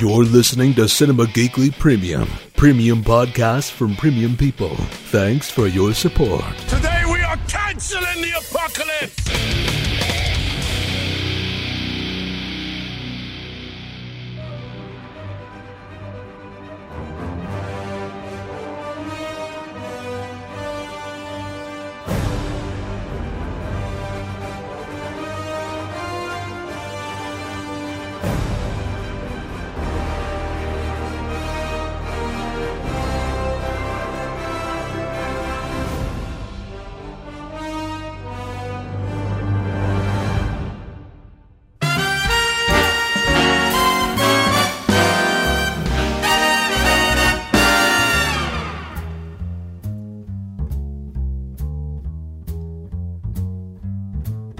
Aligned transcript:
You're 0.00 0.24
listening 0.24 0.74
to 0.74 0.88
Cinema 0.88 1.24
Geekly 1.26 1.76
Premium, 1.78 2.28
premium 2.56 3.04
podcast 3.04 3.70
from 3.70 3.94
premium 3.94 4.36
people. 4.36 4.74
Thanks 5.10 5.48
for 5.50 5.68
your 5.68 5.94
support. 5.94 6.44
Today 6.68 7.02
we 7.10 7.20
are 7.22 7.36
canceling 7.48 8.22
the 8.22 8.32
apocalypse! 8.38 9.35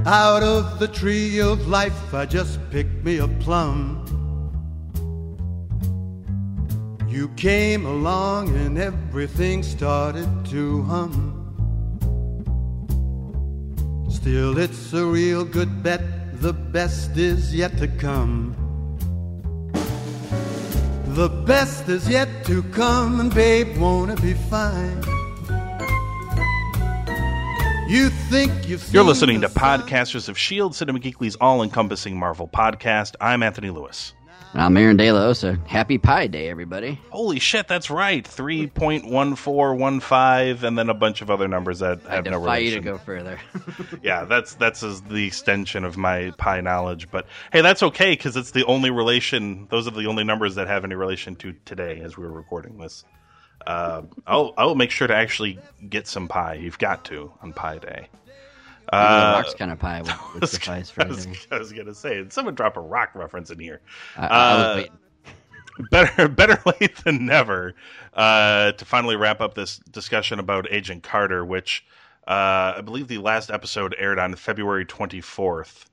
Out 0.06 0.45
of 0.45 0.78
the 0.78 0.87
tree 0.87 1.41
of 1.41 1.66
life, 1.66 2.14
I 2.14 2.27
just 2.27 2.60
picked 2.70 3.05
me 3.05 3.19
a 3.19 3.27
plum. 3.27 4.05
You 7.08 7.27
came 7.30 7.84
along 7.86 8.55
and 8.55 8.78
everything 8.78 9.64
started 9.64 10.28
to 10.50 10.83
hum. 10.84 11.33
Still, 14.08 14.58
it's 14.58 14.92
a 14.92 15.05
real 15.05 15.45
good 15.45 15.83
bet, 15.83 16.41
the 16.41 16.52
best 16.52 17.17
is 17.17 17.52
yet 17.52 17.77
to 17.78 17.89
come. 17.89 18.55
The 21.17 21.28
best 21.28 21.89
is 21.89 22.08
yet 22.08 22.28
to 22.45 22.62
come, 22.62 23.19
and 23.19 23.34
babe, 23.34 23.77
won't 23.77 24.12
it 24.12 24.23
be 24.23 24.34
fine? 24.34 25.16
You 27.87 28.11
think 28.11 28.69
you've 28.69 28.92
You're 28.92 29.05
listening 29.05 29.41
to? 29.42 29.48
Podcasters 29.48 30.29
of 30.29 30.34
S.H.I.E.L.D., 30.37 30.75
Cinema 30.75 30.98
Geekly's 30.98 31.37
all 31.37 31.62
encompassing 31.62 32.19
Marvel 32.19 32.48
podcast. 32.48 33.15
I'm 33.20 33.45
Anthony 33.45 33.70
Lewis. 33.70 34.12
I'm 34.55 34.77
Aaron 34.77 34.97
Delos. 34.97 35.39
So 35.39 35.55
happy 35.67 35.97
Pi 35.97 36.27
Day, 36.27 36.48
everybody. 36.48 37.01
Holy 37.11 37.39
shit, 37.39 37.69
that's 37.69 37.89
right. 37.89 38.25
3.1415, 38.25 40.64
and 40.64 40.77
then 40.77 40.89
a 40.89 40.95
bunch 40.95 41.23
of 41.23 41.31
other 41.31 41.47
numbers 41.47 41.79
that 41.79 42.01
I 42.09 42.17
have 42.17 42.25
no 42.25 42.41
defy 42.41 42.59
you 42.59 42.75
relation. 42.77 42.83
to 42.83 42.91
go 42.91 42.98
further. 42.98 43.39
Yeah, 44.03 44.25
that's 44.25 44.55
that's 44.55 44.83
as 44.83 45.03
the 45.03 45.25
extension 45.27 45.84
of 45.84 45.97
my 45.97 46.33
pi 46.39 46.61
knowledge. 46.61 47.09
But 47.11 47.27
hey, 47.53 47.61
that's 47.61 47.84
okay 47.84 48.11
because 48.12 48.37
it's 48.37 48.51
the 48.51 48.64
only 48.64 48.91
relation. 48.91 49.69
Those 49.70 49.87
are 49.87 49.92
the 49.92 50.07
only 50.07 50.25
numbers 50.25 50.57
that 50.57 50.67
have 50.67 50.83
any 50.84 50.97
relation 50.97 51.37
to 51.37 51.53
today 51.64 52.01
as 52.01 52.19
we're 52.19 52.27
recording 52.29 52.79
this. 52.79 53.05
Uh, 53.67 54.03
I'll 54.27 54.55
I'll 54.56 54.75
make 54.75 54.91
sure 54.91 55.09
to 55.09 55.14
actually 55.14 55.59
get 55.89 56.06
some 56.06 56.28
pie. 56.28 56.55
You've 56.55 56.78
got 56.78 57.05
to 57.06 57.33
on 57.42 57.53
Pie 57.53 57.78
Day. 57.78 58.08
the 58.86 58.97
Uh, 58.97 59.34
rocks 59.36 59.55
kind 59.55 59.73
of 59.73 59.78
pie 59.78 60.03
would, 60.03 60.14
would 60.34 60.48
suffice 60.48 60.91
for 60.91 61.03
I 61.03 61.08
was. 61.08 61.27
I 61.50 61.58
was 61.58 61.73
gonna 61.73 61.95
say, 61.95 62.25
someone 62.28 62.55
drop 62.55 62.77
a 62.77 62.81
rock 62.81 63.14
reference 63.14 63.50
in 63.50 63.58
here. 63.58 63.81
I, 64.17 64.27
I 64.27 64.53
uh, 64.53 64.77
was 64.77 65.89
better 65.91 66.28
better 66.28 66.62
late 66.81 66.97
than 67.05 67.27
never 67.27 67.75
uh, 68.14 68.73
to 68.73 68.84
finally 68.84 69.17
wrap 69.17 69.41
up 69.41 69.55
this 69.55 69.79
discussion 69.79 70.39
about 70.39 70.70
Agent 70.70 71.02
Carter, 71.02 71.45
which 71.45 71.85
uh, 72.29 72.74
I 72.77 72.80
believe 72.83 73.08
the 73.08 73.19
last 73.19 73.51
episode 73.51 73.95
aired 73.98 74.19
on 74.19 74.35
February 74.35 74.85
24th. 74.85 75.86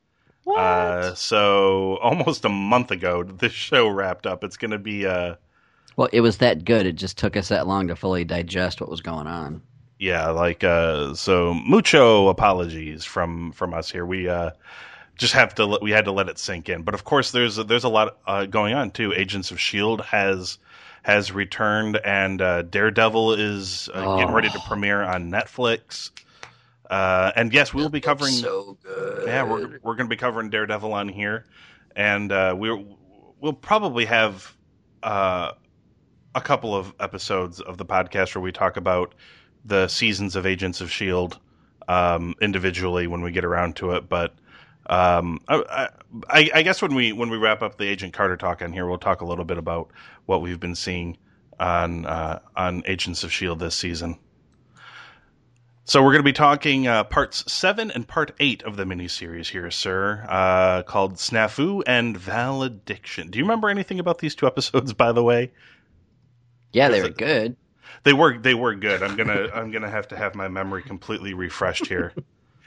Uh, 0.46 1.14
so 1.14 1.98
almost 2.02 2.44
a 2.46 2.50
month 2.50 2.92
ago, 2.92 3.24
this 3.24 3.54
show 3.54 3.88
wrapped 3.88 4.28
up. 4.28 4.44
It's 4.44 4.58
going 4.58 4.72
to 4.72 4.80
be 4.80 5.06
uh, 5.06 5.36
Well, 5.96 6.10
it 6.12 6.22
was 6.22 6.38
that 6.38 6.66
good. 6.66 6.86
It 6.86 6.94
just 6.96 7.18
took 7.18 7.36
us 7.38 7.50
that 7.50 7.68
long 7.68 7.88
to 7.88 7.96
fully 7.96 8.24
digest 8.24 8.82
what 8.82 8.90
was 8.90 9.02
going 9.02 9.28
on. 9.28 9.62
yeah, 10.00 10.30
like 10.30 10.64
uh, 10.64 11.14
so 11.14 11.54
mucho 11.54 12.28
apologies 12.30 13.06
from 13.06 13.52
from 13.52 13.74
us 13.74 13.92
here. 13.92 14.06
We 14.06 14.28
uh, 14.28 14.52
just 15.18 15.34
have 15.34 15.54
to 15.56 15.78
we 15.82 15.92
had 15.92 16.06
to 16.06 16.12
let 16.12 16.28
it 16.30 16.40
sink 16.40 16.68
in. 16.70 16.82
But 16.84 16.94
of 16.96 17.04
course, 17.04 17.32
there's 17.32 17.56
there's 17.58 17.84
a 17.84 17.90
lot 17.90 18.18
uh, 18.26 18.46
going 18.46 18.74
on 18.74 18.92
too. 18.92 19.14
Agents 19.14 19.52
of 19.52 19.60
Shield 19.60 20.02
has 20.02 20.58
has 21.04 21.32
returned, 21.32 21.98
and 22.04 22.42
uh, 22.42 22.62
Daredevil 22.64 23.34
is 23.34 23.90
uh, 23.94 24.16
getting 24.18 24.32
Oh. 24.32 24.36
ready 24.36 24.50
to 24.50 24.60
premiere 24.68 25.04
on 25.04 25.30
Netflix. 25.30 26.10
Uh, 26.90 27.32
and 27.36 27.54
yes, 27.54 27.74
we'll 27.74 27.90
be 27.90 28.02
covering. 28.02 28.34
so 28.34 28.78
good. 28.84 29.28
yeah, 29.28 29.44
we're 29.44 29.80
we're 29.84 29.96
going 29.96 30.08
to 30.08 30.14
be 30.14 30.16
covering 30.18 30.50
Daredevil 30.50 30.92
on 30.94 31.08
here, 31.10 31.46
and 31.96 32.32
uh, 32.32 32.56
we're 32.58 32.82
we'll 33.40 33.54
probably 33.54 34.06
have 34.06 34.54
uh, 35.02 35.52
a 36.36 36.42
couple 36.42 36.76
of 36.76 36.94
episodes 37.00 37.60
of 37.60 37.78
the 37.78 37.86
podcast 37.86 38.36
where 38.36 38.42
we 38.42 38.52
talk 38.52 38.78
about 38.78 39.14
the 39.66 39.88
seasons 39.88 40.36
of 40.36 40.46
Agents 40.46 40.82
of 40.82 40.92
Shield 40.92 41.40
um, 41.88 42.36
individually 42.42 43.08
when 43.08 43.22
we 43.22 43.32
get 43.32 43.46
around 43.46 43.76
to 43.78 43.92
it. 43.92 44.10
But 44.10 44.34
um, 44.88 45.40
I, 45.48 45.90
I, 46.30 46.50
I 46.56 46.62
guess 46.64 46.82
when 46.82 46.96
we 46.96 47.14
when 47.14 47.30
we 47.30 47.38
wrap 47.38 47.62
up 47.62 47.78
the 47.78 47.88
Agent 47.88 48.14
Carter 48.14 48.38
talk 48.38 48.62
on 48.62 48.74
here, 48.74 48.88
we'll 48.88 48.98
talk 48.98 49.22
a 49.22 49.26
little 49.26 49.46
bit 49.46 49.58
about 49.58 49.90
what 50.26 50.42
we've 50.42 50.60
been 50.60 50.76
seeing 50.76 51.18
on 51.60 52.06
uh, 52.06 52.40
on 52.56 52.84
Agents 52.86 53.24
of 53.24 53.32
Shield 53.32 53.60
this 53.60 53.76
season. 53.76 54.18
So 55.86 56.02
we're 56.02 56.12
going 56.12 56.20
to 56.20 56.24
be 56.24 56.32
talking 56.32 56.88
uh, 56.88 57.04
parts 57.04 57.52
seven 57.52 57.92
and 57.92 58.08
part 58.08 58.32
eight 58.40 58.64
of 58.64 58.78
the 58.78 58.86
miniseries 58.86 59.50
here, 59.50 59.70
sir, 59.70 60.26
uh, 60.30 60.84
called 60.84 61.16
Snafu 61.16 61.84
and 61.86 62.18
Valediction. 62.18 63.30
Do 63.30 63.38
you 63.38 63.44
remember 63.44 63.70
anything 63.70 64.00
about 64.00 64.20
these 64.20 64.34
two 64.34 64.48
episodes, 64.48 64.94
by 64.94 65.12
the 65.12 65.24
way? 65.24 65.52
Yeah, 66.74 66.90
they 66.90 67.02
were 67.02 67.10
good. 67.10 67.56
They 68.04 68.14
were 68.14 68.38
they 68.38 68.54
were 68.54 68.76
good. 68.76 69.04
I'm 69.04 69.16
gonna 69.16 69.50
I'm 69.54 69.72
gonna 69.72 69.90
have 69.90 70.08
to 70.10 70.18
have 70.18 70.36
my 70.36 70.48
memory 70.48 70.84
completely 70.84 71.34
refreshed 71.34 71.88
here, 71.88 72.14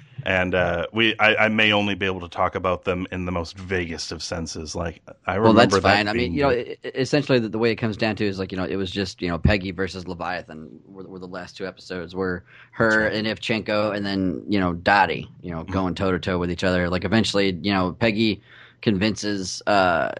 and 0.24 0.54
uh, 0.54 0.86
we 0.92 1.16
I, 1.18 1.46
I 1.46 1.48
may 1.48 1.72
only 1.72 1.94
be 1.94 2.06
able 2.06 2.20
to 2.20 2.28
talk 2.28 2.54
about 2.54 2.84
them 2.84 3.06
in 3.12 3.24
the 3.26 3.32
most 3.32 3.58
vaguest 3.58 4.12
of 4.12 4.22
senses. 4.22 4.74
Like 4.74 5.02
I 5.26 5.36
remember. 5.36 5.42
Well, 5.42 5.52
that's 5.52 5.78
that 5.78 5.78
fine. 5.78 6.08
I 6.08 6.14
mean, 6.14 6.32
you 6.34 6.42
know, 6.42 6.50
good. 6.50 6.58
i- 6.58 6.76
i- 6.84 6.92
essentially 6.94 7.38
the, 7.38 7.48
the 7.48 7.58
way 7.58 7.70
it 7.70 7.76
comes 7.76 7.96
down 7.96 8.16
to 8.16 8.24
is 8.26 8.38
like 8.38 8.50
you 8.52 8.56
know, 8.58 8.64
it 8.64 8.76
was 8.76 8.90
just 8.90 9.20
you 9.22 9.28
know 9.28 9.38
Peggy 9.38 9.70
versus 9.70 10.08
Leviathan 10.08 10.80
were, 10.86 11.04
were 11.04 11.18
the 11.18 11.28
last 11.28 11.56
two 11.56 11.66
episodes 11.66 12.14
where 12.16 12.44
her 12.72 13.06
and 13.06 13.26
Ivchenko 13.26 13.94
and 13.94 14.04
then 14.04 14.42
you 14.48 14.58
know 14.58 14.72
Dottie, 14.72 15.30
you 15.42 15.50
Mm-hmm. 15.50 15.52
know, 15.52 15.62
going 15.64 15.94
toe 15.94 16.10
to 16.10 16.18
toe 16.18 16.38
with 16.38 16.50
each 16.50 16.64
other. 16.64 16.88
Like 16.88 17.04
eventually, 17.04 17.52
you 17.62 17.72
know, 17.72 17.92
Peggy 17.92 18.42
convinces 18.80 19.62
uh, 19.66 20.12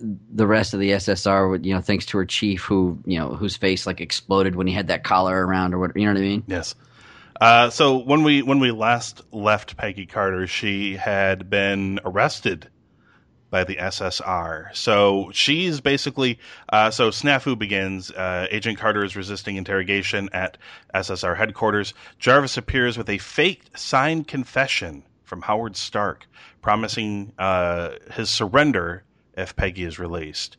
the 0.00 0.46
rest 0.46 0.74
of 0.74 0.80
the 0.80 0.90
SSR, 0.90 1.64
you 1.64 1.74
know, 1.74 1.80
thanks 1.80 2.06
to 2.06 2.18
her 2.18 2.24
chief, 2.24 2.62
who 2.62 2.98
you 3.04 3.18
know, 3.18 3.34
whose 3.34 3.56
face 3.56 3.86
like 3.86 4.00
exploded 4.00 4.56
when 4.56 4.66
he 4.66 4.72
had 4.72 4.88
that 4.88 5.04
collar 5.04 5.46
around 5.46 5.74
or 5.74 5.78
what, 5.78 5.96
you 5.96 6.06
know 6.06 6.12
what 6.12 6.18
I 6.18 6.22
mean? 6.22 6.44
Yes. 6.46 6.74
Uh, 7.40 7.70
so 7.70 7.98
when 7.98 8.22
we 8.22 8.42
when 8.42 8.60
we 8.60 8.70
last 8.70 9.22
left 9.32 9.76
Peggy 9.76 10.06
Carter, 10.06 10.46
she 10.46 10.96
had 10.96 11.50
been 11.50 12.00
arrested 12.04 12.68
by 13.50 13.62
the 13.62 13.76
SSR. 13.76 14.74
So 14.74 15.30
she's 15.32 15.80
basically 15.80 16.40
uh, 16.70 16.90
so 16.90 17.10
Snafu 17.10 17.56
begins. 17.56 18.10
Uh, 18.10 18.48
Agent 18.50 18.78
Carter 18.78 19.04
is 19.04 19.14
resisting 19.14 19.54
interrogation 19.54 20.28
at 20.32 20.58
SSR 20.92 21.36
headquarters. 21.36 21.94
Jarvis 22.18 22.56
appears 22.56 22.98
with 22.98 23.08
a 23.08 23.18
fake 23.18 23.62
signed 23.76 24.26
confession 24.26 25.04
from 25.22 25.42
Howard 25.42 25.76
Stark, 25.76 26.26
promising 26.62 27.32
uh, 27.38 27.90
his 28.12 28.28
surrender 28.28 29.03
if 29.36 29.56
Peggy 29.56 29.84
is 29.84 29.98
released. 29.98 30.56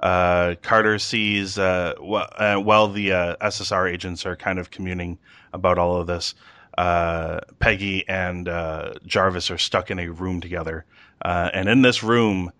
Uh, 0.00 0.54
Carter 0.62 0.98
sees 0.98 1.58
uh, 1.58 1.94
wh- 2.00 2.40
uh, 2.40 2.56
while 2.56 2.88
the 2.88 3.12
uh, 3.12 3.36
SSR 3.36 3.90
agents 3.90 4.24
are 4.24 4.34
kind 4.34 4.58
of 4.58 4.70
communing 4.70 5.18
about 5.52 5.78
all 5.78 5.96
of 5.96 6.06
this. 6.06 6.34
Uh, 6.76 7.40
Peggy 7.58 8.08
and 8.08 8.48
uh, 8.48 8.94
Jarvis 9.04 9.50
are 9.50 9.58
stuck 9.58 9.90
in 9.90 9.98
a 9.98 10.08
room 10.08 10.40
together, 10.40 10.86
and 11.22 11.68
in 11.68 11.82
this 11.82 12.02
room, 12.02 12.52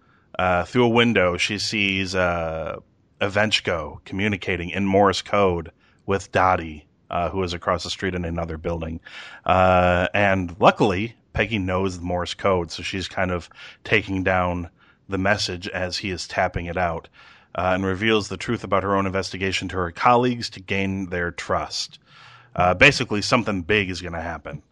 through 0.67 0.85
a 0.85 0.89
window, 0.89 1.39
she 1.39 1.59
sees 1.59 2.15
uh, 2.15 2.77
communicating 4.05 4.71
in 4.71 4.85
Morse 4.85 5.23
code 5.23 5.71
with 6.05 6.31
Dottie, 6.33 6.87
who 7.31 7.43
is 7.43 7.55
across 7.55 7.85
the 7.85 7.91
street 7.91 8.15
in 8.15 8.27
another 8.27 8.59
building. 8.59 9.01
And 9.47 10.55
luckily, 10.61 11.15
Peggy 11.33 11.59
knows 11.59 11.99
the 11.99 12.05
Morse 12.05 12.35
code, 12.35 12.71
so 12.71 12.83
she's 12.83 13.09
kind 13.09 13.31
of 13.31 13.49
taking 13.85 14.25
down 14.25 14.69
the 15.11 15.19
message 15.19 15.69
as 15.69 15.99
he 15.99 16.11
is 16.11 16.27
tapping 16.27 16.67
it 16.67 16.77
out 16.77 17.09
uh, 17.55 17.73
and 17.75 17.85
reveals 17.85 18.29
the 18.29 18.37
truth 18.37 18.65
about 18.65 18.83
her 18.83 18.97
own 18.97 19.07
investigation 19.07 19.69
to 19.69 19.77
her 19.77 19.91
colleagues 19.91 20.51
to 20.51 20.61
gain 20.61 21.07
their 21.11 21.31
trust. 21.31 21.99
Uh, 22.55 22.75
basically, 22.75 23.23
something 23.23 23.63
big 23.63 23.91
is 23.91 24.01
going 24.01 24.13
to 24.13 24.21
happen. 24.21 24.63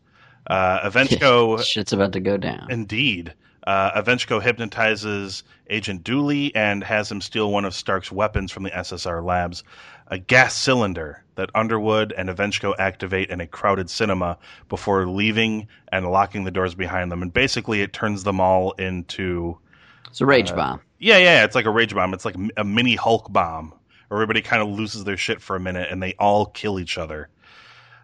Uh, 0.47 0.89
Ivchenko 0.91 1.63
Shit's 1.65 1.93
about 1.93 2.13
to 2.13 2.21
go 2.21 2.37
down. 2.37 2.67
Indeed. 2.71 3.35
Uh, 3.67 4.01
Ivchenko 4.01 4.41
hypnotizes 4.41 5.43
Agent 5.69 6.03
Dooley 6.03 6.55
and 6.55 6.83
has 6.83 7.11
him 7.11 7.21
steal 7.21 7.53
one 7.53 7.67
of 7.67 7.75
Stark's 7.75 8.11
weapons 8.11 8.51
from 8.51 8.63
the 8.63 8.71
SSR 8.71 9.23
labs, 9.23 9.63
a 10.07 10.19
gas 10.19 10.55
cylinder 10.55 11.23
that 11.35 11.51
Underwood 11.55 12.15
and 12.17 12.31
Avenchko 12.31 12.75
activate 12.79 13.29
in 13.29 13.43
a 13.43 13.47
crowded 13.47 13.91
cinema 13.91 14.39
before 14.71 15.07
leaving 15.07 15.69
and 15.93 16.11
locking 16.11 16.45
the 16.45 16.51
doors 16.51 16.75
behind 16.75 17.13
them. 17.13 17.21
And 17.23 17.33
basically, 17.33 17.83
it 17.83 17.93
turns 17.93 18.25
them 18.25 18.41
all 18.41 18.73
into. 18.73 19.59
It's 20.07 20.21
a 20.21 20.27
rage 20.27 20.55
bomb. 20.55 20.81
Yeah, 20.99 21.19
yeah, 21.19 21.45
it's 21.45 21.55
like 21.55 21.67
a 21.67 21.71
rage 21.71 21.95
bomb. 21.95 22.15
It's 22.15 22.25
like 22.25 22.37
a 22.57 22.65
mini 22.65 22.95
Hulk 22.95 23.33
bomb. 23.33 23.75
Everybody 24.11 24.41
kind 24.41 24.63
of 24.63 24.69
loses 24.69 25.05
their 25.05 25.17
shit 25.17 25.43
for 25.43 25.55
a 25.55 25.61
minute 25.61 25.89
and 25.91 26.03
they 26.03 26.15
all 26.19 26.47
kill 26.47 26.81
each 26.81 26.97
other. 26.97 27.29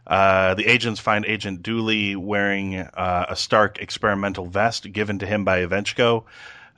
Uh, 0.07 0.55
the 0.55 0.67
agents 0.67 1.01
find 1.01 1.25
Agent 1.25 1.63
Dooley 1.63 2.15
wearing 2.15 2.77
uh, 2.77 3.27
a 3.31 3.37
Stark 3.37 3.79
experimental 3.79 4.47
vest 4.47 4.91
given 4.93 5.19
to 5.21 5.27
him 5.27 5.45
by 5.45 5.65
Ivchenko, 5.65 6.25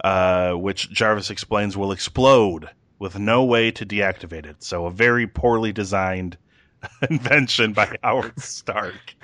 uh, 0.05 0.53
which 0.53 0.91
Jarvis 0.91 1.31
explains 1.31 1.77
will 1.77 1.91
explode 1.91 2.71
with 2.99 3.19
no 3.19 3.45
way 3.45 3.73
to 3.73 3.85
deactivate 3.85 4.47
it. 4.47 4.63
So, 4.63 4.87
a 4.87 4.91
very 4.91 5.27
poorly 5.27 5.73
designed 5.73 6.39
invention 7.11 7.73
by 7.73 7.97
Howard 8.03 8.39
Stark. 8.41 9.17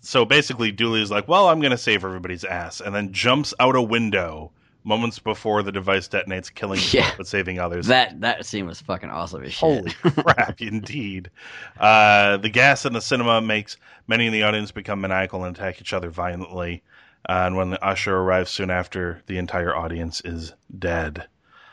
So 0.00 0.24
basically, 0.24 0.72
Dooley 0.72 1.02
is 1.02 1.10
like, 1.10 1.28
"Well, 1.28 1.48
I'm 1.48 1.60
going 1.60 1.70
to 1.72 1.78
save 1.78 2.04
everybody's 2.04 2.44
ass," 2.44 2.80
and 2.80 2.94
then 2.94 3.12
jumps 3.12 3.52
out 3.60 3.76
a 3.76 3.82
window 3.82 4.52
moments 4.84 5.18
before 5.18 5.64
the 5.64 5.72
device 5.72 6.08
detonates, 6.08 6.52
killing 6.54 6.80
Yeah. 6.92 7.10
but 7.16 7.26
saving 7.26 7.58
others. 7.58 7.88
That 7.88 8.20
that 8.20 8.46
scene 8.46 8.66
was 8.66 8.80
fucking 8.80 9.10
awesome 9.10 9.42
as 9.42 9.52
shit. 9.52 9.58
Holy 9.60 9.90
crap, 9.92 10.60
indeed. 10.62 11.30
Uh, 11.78 12.36
the 12.36 12.48
gas 12.48 12.86
in 12.86 12.92
the 12.92 13.00
cinema 13.00 13.40
makes 13.40 13.76
many 14.06 14.26
in 14.26 14.32
the 14.32 14.44
audience 14.44 14.70
become 14.70 15.00
maniacal 15.00 15.44
and 15.44 15.56
attack 15.56 15.80
each 15.80 15.92
other 15.92 16.08
violently. 16.10 16.82
Uh, 17.28 17.42
and 17.46 17.56
when 17.56 17.70
the 17.70 17.84
usher 17.84 18.16
arrives 18.16 18.50
soon 18.52 18.70
after, 18.70 19.20
the 19.26 19.38
entire 19.38 19.74
audience 19.74 20.22
is 20.24 20.52
dead. 20.78 21.26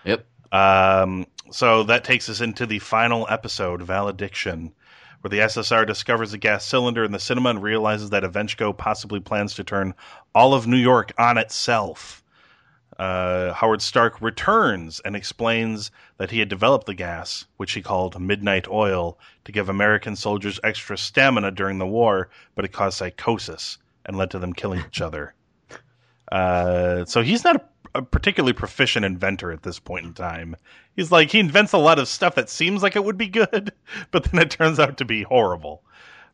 Yep. 0.03 0.25
Um, 0.51 1.27
so 1.51 1.83
that 1.83 2.03
takes 2.03 2.27
us 2.29 2.41
into 2.41 2.65
the 2.65 2.79
final 2.79 3.27
episode, 3.29 3.83
Valediction, 3.83 4.73
where 5.23 5.29
the 5.29 5.39
SSR 5.39 5.87
discovers 5.87 6.33
a 6.33 6.37
gas 6.37 6.65
cylinder 6.65 7.05
in 7.05 7.13
the 7.13 7.19
cinema 7.19 7.51
and 7.51 7.63
realizes 7.63 8.09
that 8.09 8.23
Ivchenko 8.23 8.77
possibly 8.77 9.21
plans 9.21 9.53
to 9.53 9.63
turn 9.63 9.93
all 10.35 10.53
of 10.53 10.67
New 10.67 10.75
York 10.75 11.13
on 11.17 11.37
itself. 11.37 12.21
Uh, 12.99 13.53
Howard 13.53 13.81
Stark 13.81 14.21
returns 14.21 14.99
and 15.05 15.15
explains 15.15 15.91
that 16.17 16.29
he 16.29 16.39
had 16.39 16.49
developed 16.49 16.87
the 16.87 16.93
gas, 16.93 17.45
which 17.55 17.71
he 17.71 17.81
called 17.81 18.19
Midnight 18.19 18.67
Oil, 18.67 19.17
to 19.45 19.53
give 19.53 19.69
American 19.69 20.17
soldiers 20.17 20.59
extra 20.61 20.97
stamina 20.97 21.51
during 21.51 21.77
the 21.77 21.87
war, 21.87 22.29
but 22.53 22.65
it 22.65 22.73
caused 22.73 22.97
psychosis 22.97 23.77
and 24.05 24.17
led 24.17 24.29
to 24.31 24.39
them 24.39 24.51
killing 24.51 24.83
each 24.85 24.99
other. 24.99 25.33
Uh, 26.33 27.05
so 27.05 27.21
he's 27.21 27.45
not 27.45 27.55
a, 27.55 27.61
a 27.95 28.01
particularly 28.01 28.53
proficient 28.53 29.05
inventor 29.05 29.51
at 29.51 29.63
this 29.63 29.79
point 29.79 30.05
in 30.05 30.13
time. 30.13 30.55
He's 30.95 31.11
like 31.11 31.31
he 31.31 31.39
invents 31.39 31.73
a 31.73 31.77
lot 31.77 31.99
of 31.99 32.07
stuff 32.07 32.35
that 32.35 32.49
seems 32.49 32.81
like 32.81 32.95
it 32.95 33.03
would 33.03 33.17
be 33.17 33.27
good, 33.27 33.71
but 34.11 34.23
then 34.25 34.41
it 34.41 34.51
turns 34.51 34.79
out 34.79 34.97
to 34.97 35.05
be 35.05 35.23
horrible. 35.23 35.82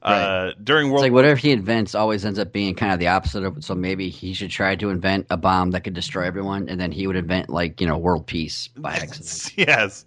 Uh, 0.01 0.51
during 0.63 0.88
It's 0.88 0.92
World 0.94 1.01
like 1.01 1.12
whatever 1.12 1.36
he 1.36 1.51
invents 1.51 1.94
always 1.94 2.24
ends 2.24 2.40
up 2.40 2.54
being 2.54 2.74
kind 2.74 2.94
of 2.94 3.00
the 3.00 3.07
opposite 3.10 3.44
of. 3.44 3.63
So 3.63 3.75
maybe 3.75 4.10
he 4.10 4.34
should 4.34 4.50
try 4.50 4.75
to 4.78 4.90
invent 4.90 5.28
a 5.30 5.36
bomb 5.36 5.72
that 5.72 5.81
could 5.81 5.94
destroy 5.94 6.24
everyone, 6.24 6.69
and 6.69 6.80
then 6.80 6.92
he 6.92 7.06
would 7.06 7.18
invent 7.18 7.50
like 7.50 7.81
you 7.81 7.88
know 7.88 7.98
world 7.98 8.25
peace 8.25 8.69
by 8.78 8.94
accident. 8.94 9.51
yes, 9.57 10.06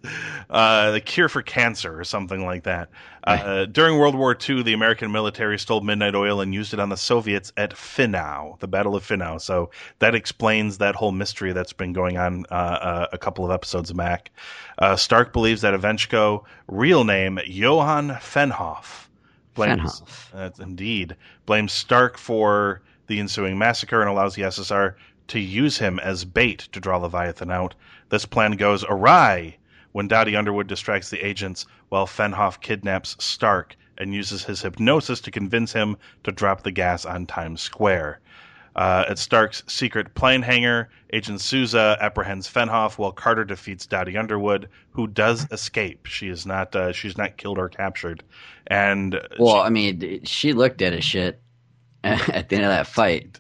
uh, 0.49 0.93
the 0.93 1.00
cure 1.00 1.29
for 1.29 1.43
cancer 1.43 1.99
or 1.99 2.05
something 2.05 2.44
like 2.47 2.62
that. 2.65 2.89
Uh, 3.25 3.67
during 3.67 3.99
World 3.99 4.17
War 4.17 4.37
II, 4.37 4.62
the 4.62 4.73
American 4.73 5.12
military 5.12 5.59
stole 5.59 5.81
midnight 5.81 6.15
oil 6.15 6.41
and 6.41 6.53
used 6.53 6.75
it 6.75 6.81
on 6.81 6.89
the 6.89 6.97
Soviets 6.97 7.53
at 7.56 7.73
Finow, 7.73 8.59
the 8.59 8.67
Battle 8.67 8.97
of 8.97 9.05
Finow. 9.05 9.41
So 9.41 9.71
that 10.00 10.15
explains 10.15 10.79
that 10.79 10.97
whole 10.97 11.12
mystery 11.12 11.53
that's 11.53 11.73
been 11.73 11.93
going 11.93 12.19
on 12.19 12.47
uh, 12.50 12.55
uh, 12.55 13.06
a 13.12 13.19
couple 13.19 13.44
of 13.44 13.53
episodes 13.53 13.93
back. 13.93 14.33
Uh, 14.79 14.97
Stark 14.97 15.33
believes 15.33 15.61
that 15.61 15.75
Ivchenko, 15.75 16.44
real 16.67 17.05
name 17.05 17.39
Johann 17.47 18.09
Fenhoff, 18.11 19.06
blames 19.54 20.00
Fenhoff. 20.00 20.34
Uh, 20.34 20.62
indeed 20.62 21.16
blames 21.46 21.72
Stark 21.72 22.16
for 22.16 22.82
the 23.06 23.19
ensuing 23.20 23.58
massacre 23.58 24.00
and 24.00 24.08
allows 24.08 24.34
the 24.34 24.43
SSR 24.43 24.94
to 25.28 25.38
use 25.38 25.78
him 25.78 25.99
as 26.00 26.25
bait 26.25 26.60
to 26.72 26.81
draw 26.81 26.96
Leviathan 26.96 27.50
out. 27.50 27.75
This 28.08 28.25
plan 28.25 28.52
goes 28.52 28.84
awry 28.88 29.56
when 29.93 30.08
Dottie 30.08 30.37
Underwood 30.37 30.66
distracts 30.66 31.10
the 31.10 31.25
agents 31.26 31.66
while 31.90 32.06
Fenhoff 32.06 32.60
kidnaps 32.60 33.16
Stark 33.19 33.76
and 33.99 34.14
uses 34.14 34.44
his 34.44 34.62
hypnosis 34.62 35.20
to 35.20 35.31
convince 35.31 35.72
him 35.72 35.96
to 36.25 36.32
drop 36.32 36.62
the 36.62 36.72
gas 36.72 37.05
on 37.05 37.26
Times 37.26 37.60
Square. 37.60 38.20
Uh, 38.74 39.04
at 39.08 39.19
Stark's 39.19 39.62
secret 39.66 40.14
plane 40.14 40.40
hangar, 40.40 40.88
Agent 41.12 41.40
Sousa 41.42 41.98
apprehends 42.00 42.48
Fenhoff 42.48 42.96
while 42.96 43.12
Carter 43.12 43.44
defeats 43.44 43.84
Dottie 43.84 44.16
Underwood, 44.16 44.69
who 44.90 45.06
does 45.06 45.46
escape. 45.50 46.06
She 46.06 46.28
is 46.28 46.46
not 46.46 46.74
uh, 46.74 46.92
she's 46.92 47.19
not 47.19 47.36
killed 47.36 47.58
or 47.58 47.69
captured, 47.69 48.22
and 48.69 49.20
Well, 49.38 49.56
I 49.60 49.69
mean, 49.69 50.24
she 50.24 50.54
looked 50.54 50.80
at 50.80 50.94
his 50.94 51.04
shit 51.04 51.42
at 52.04 52.48
the 52.48 52.56
end 52.56 52.64
of 52.64 52.70
that 52.70 52.86
fight. 52.86 53.38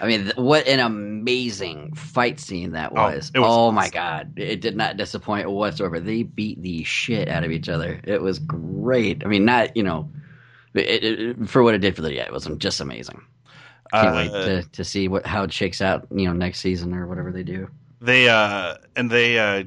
I 0.00 0.06
mean, 0.06 0.24
th- 0.24 0.36
what 0.36 0.68
an 0.68 0.78
amazing 0.78 1.94
fight 1.94 2.38
scene 2.38 2.72
that 2.72 2.92
Oh, 2.92 3.04
was! 3.04 3.32
it 3.34 3.38
was 3.40 3.48
Oh, 3.50 3.72
my 3.72 3.88
god, 3.88 4.38
it 4.38 4.60
did 4.60 4.76
not 4.76 4.96
disappoint 4.98 5.50
whatsoever. 5.50 5.98
They 6.00 6.22
beat 6.22 6.62
the 6.62 6.84
shit 6.84 7.28
out 7.28 7.44
of 7.44 7.50
each 7.50 7.68
other. 7.68 7.98
It 8.04 8.20
was 8.22 8.38
great. 8.38 9.24
I 9.24 9.28
mean, 9.28 9.44
not 9.46 9.74
you 9.76 9.82
know, 9.82 10.10
it, 10.74 11.02
it, 11.02 11.48
for 11.48 11.62
what 11.62 11.74
it 11.74 11.78
did 11.78 11.96
for 11.96 12.02
the 12.02 12.12
yeah, 12.14 12.24
it 12.26 12.32
was 12.32 12.46
just 12.58 12.80
amazing. 12.80 13.22
Can't 13.92 14.08
uh, 14.08 14.12
wait 14.16 14.30
to, 14.44 14.62
to 14.70 14.84
see 14.84 15.08
what 15.08 15.26
how 15.26 15.44
it 15.44 15.52
shakes 15.52 15.80
out. 15.80 16.06
You 16.10 16.26
know, 16.26 16.32
next 16.32 16.60
season 16.60 16.94
or 16.94 17.06
whatever 17.06 17.32
they 17.32 17.42
do. 17.42 17.68
they 18.00 18.28
uh 18.28 18.76
and 18.96 19.10
they 19.10 19.38
uh 19.38 19.64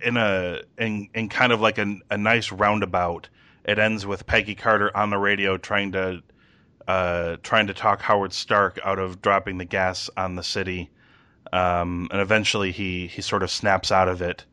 in 0.00 0.16
a 0.16 0.62
in 0.78 1.08
in 1.14 1.28
kind 1.28 1.52
of 1.52 1.60
like 1.60 1.78
a, 1.78 1.96
a 2.10 2.18
nice 2.18 2.52
roundabout 2.52 3.28
it 3.64 3.78
ends 3.78 4.06
with 4.06 4.26
peggy 4.26 4.54
carter 4.54 4.94
on 4.96 5.10
the 5.10 5.18
radio 5.18 5.56
trying 5.56 5.90
to 5.92 6.22
uh 6.86 7.36
trying 7.42 7.66
to 7.66 7.74
talk 7.74 8.00
howard 8.02 8.32
stark 8.32 8.78
out 8.84 8.98
of 8.98 9.20
dropping 9.22 9.58
the 9.58 9.64
gas 9.64 10.10
on 10.16 10.36
the 10.36 10.42
city 10.42 10.90
um 11.52 12.08
and 12.12 12.20
eventually 12.20 12.70
he 12.72 13.06
he 13.06 13.22
sort 13.22 13.42
of 13.42 13.50
snaps 13.50 13.90
out 13.90 14.06
of 14.08 14.20
it 14.22 14.44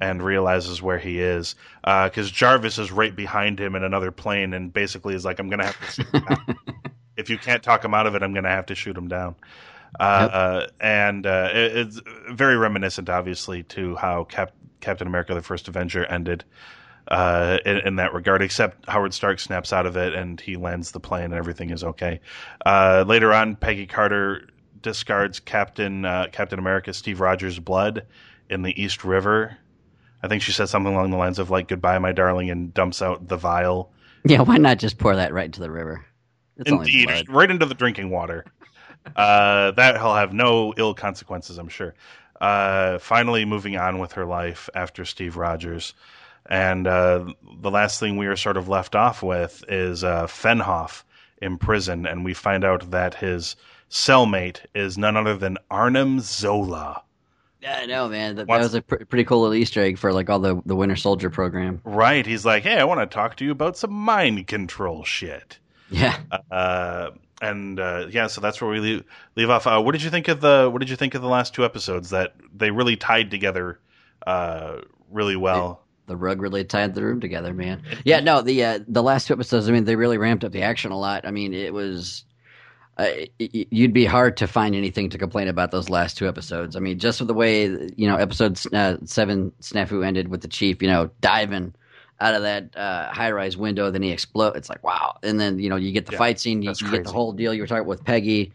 and 0.00 0.22
realizes 0.22 0.82
where 0.82 0.98
he 0.98 1.20
is 1.20 1.54
because 1.84 2.30
jarvis 2.30 2.76
is 2.78 2.90
right 2.90 3.14
behind 3.14 3.60
him 3.60 3.74
in 3.76 3.84
another 3.84 4.10
plane 4.10 4.52
and 4.52 4.72
basically 4.72 5.14
is 5.14 5.24
like 5.24 5.38
i'm 5.38 5.48
gonna 5.48 5.64
have 5.66 5.80
to 5.80 5.92
shoot 5.92 6.14
him 6.14 6.24
down. 6.28 6.58
if 7.20 7.30
you 7.30 7.38
can't 7.38 7.62
talk 7.62 7.84
him 7.84 7.94
out 7.94 8.06
of 8.06 8.14
it 8.14 8.22
i'm 8.22 8.34
gonna 8.34 8.48
have 8.48 8.66
to 8.66 8.74
shoot 8.74 8.96
him 8.96 9.08
down 9.08 9.34
uh, 9.98 10.02
uh, 10.02 10.66
and 10.80 11.26
uh, 11.26 11.50
it, 11.52 11.76
it's 11.76 12.00
very 12.30 12.56
reminiscent, 12.56 13.08
obviously, 13.08 13.62
to 13.64 13.96
how 13.96 14.24
Cap- 14.24 14.54
Captain 14.80 15.06
America: 15.06 15.34
The 15.34 15.42
First 15.42 15.68
Avenger 15.68 16.04
ended 16.04 16.44
uh, 17.08 17.58
in, 17.64 17.78
in 17.78 17.96
that 17.96 18.14
regard. 18.14 18.42
Except 18.42 18.88
Howard 18.88 19.14
Stark 19.14 19.40
snaps 19.40 19.72
out 19.72 19.86
of 19.86 19.96
it, 19.96 20.14
and 20.14 20.40
he 20.40 20.56
lands 20.56 20.92
the 20.92 21.00
plane, 21.00 21.24
and 21.24 21.34
everything 21.34 21.70
is 21.70 21.82
okay. 21.82 22.20
Uh, 22.64 23.04
later 23.06 23.32
on, 23.32 23.56
Peggy 23.56 23.86
Carter 23.86 24.48
discards 24.80 25.40
Captain 25.40 26.04
uh, 26.04 26.26
Captain 26.30 26.58
America 26.58 26.92
Steve 26.94 27.20
Rogers' 27.20 27.58
blood 27.58 28.06
in 28.48 28.62
the 28.62 28.80
East 28.80 29.04
River. 29.04 29.56
I 30.22 30.28
think 30.28 30.42
she 30.42 30.52
says 30.52 30.70
something 30.70 30.92
along 30.92 31.10
the 31.10 31.16
lines 31.16 31.38
of 31.38 31.50
like 31.50 31.68
"Goodbye, 31.68 31.98
my 31.98 32.12
darling," 32.12 32.50
and 32.50 32.72
dumps 32.72 33.02
out 33.02 33.26
the 33.26 33.36
vial. 33.36 33.92
Yeah, 34.24 34.42
why 34.42 34.58
not 34.58 34.78
just 34.78 34.98
pour 34.98 35.16
that 35.16 35.32
right 35.32 35.46
into 35.46 35.60
the 35.60 35.70
river? 35.70 36.04
It's 36.60 36.70
Indeed, 36.70 37.28
right 37.28 37.50
into 37.50 37.66
the 37.66 37.74
drinking 37.74 38.10
water. 38.10 38.44
Uh, 39.16 39.70
that 39.72 40.02
will 40.02 40.14
have 40.14 40.32
no 40.32 40.74
ill 40.76 40.94
consequences, 40.94 41.58
I'm 41.58 41.68
sure. 41.68 41.94
Uh, 42.40 42.98
finally, 42.98 43.44
moving 43.44 43.76
on 43.76 43.98
with 43.98 44.12
her 44.12 44.26
life 44.26 44.68
after 44.74 45.04
Steve 45.04 45.36
Rogers. 45.36 45.94
And 46.46 46.86
uh, 46.86 47.32
the 47.60 47.70
last 47.70 48.00
thing 48.00 48.16
we 48.16 48.26
are 48.26 48.36
sort 48.36 48.56
of 48.56 48.68
left 48.68 48.94
off 48.94 49.22
with 49.22 49.64
is 49.68 50.04
uh, 50.04 50.26
Fenhoff 50.26 51.04
in 51.40 51.58
prison, 51.58 52.06
and 52.06 52.24
we 52.24 52.34
find 52.34 52.64
out 52.64 52.90
that 52.90 53.14
his 53.14 53.56
cellmate 53.90 54.60
is 54.74 54.98
none 54.98 55.16
other 55.16 55.36
than 55.36 55.58
Arnim 55.70 56.20
Zola. 56.20 57.02
Yeah, 57.62 57.78
I 57.82 57.86
know, 57.86 58.08
man. 58.08 58.36
That, 58.36 58.46
that 58.46 58.58
was 58.58 58.74
a 58.74 58.82
pr- 58.82 59.04
pretty 59.04 59.24
cool 59.24 59.42
little 59.42 59.54
Easter 59.54 59.82
egg 59.82 59.98
for 59.98 60.12
like 60.12 60.30
all 60.30 60.38
the 60.38 60.60
the 60.64 60.74
Winter 60.74 60.96
Soldier 60.96 61.30
program. 61.30 61.80
Right? 61.84 62.26
He's 62.26 62.44
like, 62.44 62.62
hey, 62.62 62.78
I 62.78 62.84
want 62.84 63.00
to 63.00 63.06
talk 63.06 63.36
to 63.36 63.44
you 63.44 63.50
about 63.50 63.76
some 63.76 63.92
mind 63.92 64.46
control 64.46 65.04
shit. 65.04 65.59
Yeah, 65.90 66.18
Uh, 66.50 67.10
and 67.42 67.80
uh, 67.80 68.06
yeah, 68.10 68.26
so 68.26 68.40
that's 68.40 68.60
where 68.60 68.70
we 68.70 68.80
leave, 68.80 69.04
leave 69.36 69.50
off. 69.50 69.66
Uh, 69.66 69.80
what 69.80 69.92
did 69.92 70.02
you 70.02 70.10
think 70.10 70.28
of 70.28 70.40
the 70.40 70.68
What 70.70 70.80
did 70.80 70.90
you 70.90 70.96
think 70.96 71.14
of 71.14 71.22
the 71.22 71.28
last 71.28 71.54
two 71.54 71.64
episodes? 71.64 72.10
That 72.10 72.34
they 72.54 72.70
really 72.70 72.96
tied 72.96 73.30
together 73.30 73.80
uh, 74.26 74.80
really 75.10 75.36
well. 75.36 75.82
the 76.06 76.16
rug 76.16 76.42
really 76.42 76.64
tied 76.64 76.94
the 76.94 77.02
room 77.02 77.20
together, 77.20 77.54
man. 77.54 77.82
Yeah, 78.04 78.20
no, 78.20 78.42
the 78.42 78.64
uh, 78.64 78.78
the 78.86 79.02
last 79.02 79.26
two 79.26 79.34
episodes. 79.34 79.68
I 79.68 79.72
mean, 79.72 79.84
they 79.84 79.96
really 79.96 80.18
ramped 80.18 80.44
up 80.44 80.52
the 80.52 80.62
action 80.62 80.92
a 80.92 80.98
lot. 80.98 81.26
I 81.26 81.30
mean, 81.30 81.54
it 81.54 81.72
was. 81.72 82.24
Uh, 82.98 83.08
you'd 83.38 83.94
be 83.94 84.04
hard 84.04 84.36
to 84.36 84.46
find 84.46 84.74
anything 84.74 85.08
to 85.08 85.16
complain 85.16 85.48
about 85.48 85.70
those 85.70 85.88
last 85.88 86.18
two 86.18 86.28
episodes. 86.28 86.76
I 86.76 86.80
mean, 86.80 86.98
just 86.98 87.18
with 87.20 87.28
the 87.28 87.34
way 87.34 87.64
you 87.96 88.06
know 88.06 88.16
episode 88.16 88.60
uh, 88.74 88.98
seven 89.04 89.52
snafu 89.62 90.04
ended 90.04 90.28
with 90.28 90.42
the 90.42 90.48
chief, 90.48 90.82
you 90.82 90.88
know, 90.88 91.10
diving 91.22 91.72
out 92.20 92.34
of 92.34 92.42
that 92.42 92.76
uh, 92.76 93.10
high 93.12 93.30
rise 93.30 93.56
window. 93.56 93.90
Then 93.90 94.02
he 94.02 94.10
explodes. 94.10 94.56
It's 94.56 94.68
like 94.68 94.82
wow. 94.84 95.18
And 95.22 95.40
then 95.40 95.58
you 95.58 95.68
know 95.68 95.76
you 95.76 95.92
get 95.92 96.06
the 96.06 96.12
Yeah, 96.12 96.18
fight 96.18 96.40
scene. 96.40 96.62
You, 96.62 96.72
you 96.80 96.90
get 96.90 97.04
the 97.04 97.12
whole 97.12 97.32
deal 97.32 97.54
you 97.54 97.62
were 97.62 97.66
talking 97.66 97.86
with 97.86 98.04
Peggy. 98.04 98.52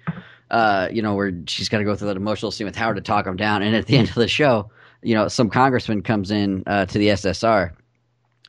Uh, 0.52 0.88
you 0.92 1.02
know 1.02 1.16
where 1.16 1.32
she's 1.48 1.70
got 1.70 1.80
to 1.80 1.84
go 1.84 1.96
through 1.96 2.08
that 2.10 2.18
emotional 2.18 2.52
scene 2.52 2.66
with 2.66 2.76
Howard 2.76 2.98
to 2.98 3.02
talk 3.02 3.26
him 3.26 3.36
down. 3.36 3.62
And 3.64 3.76
at 3.76 3.88
the 3.88 3.98
end 3.98 4.10
of 4.10 4.16
the 4.16 4.28
show, 4.28 4.70
you 5.02 5.16
know 5.16 5.28
some 5.28 5.50
congressman 5.50 6.02
comes 6.04 6.32
in 6.32 6.64
uh, 6.68 6.86
to 6.86 6.98
the 6.98 7.08
SSR, 7.10 7.72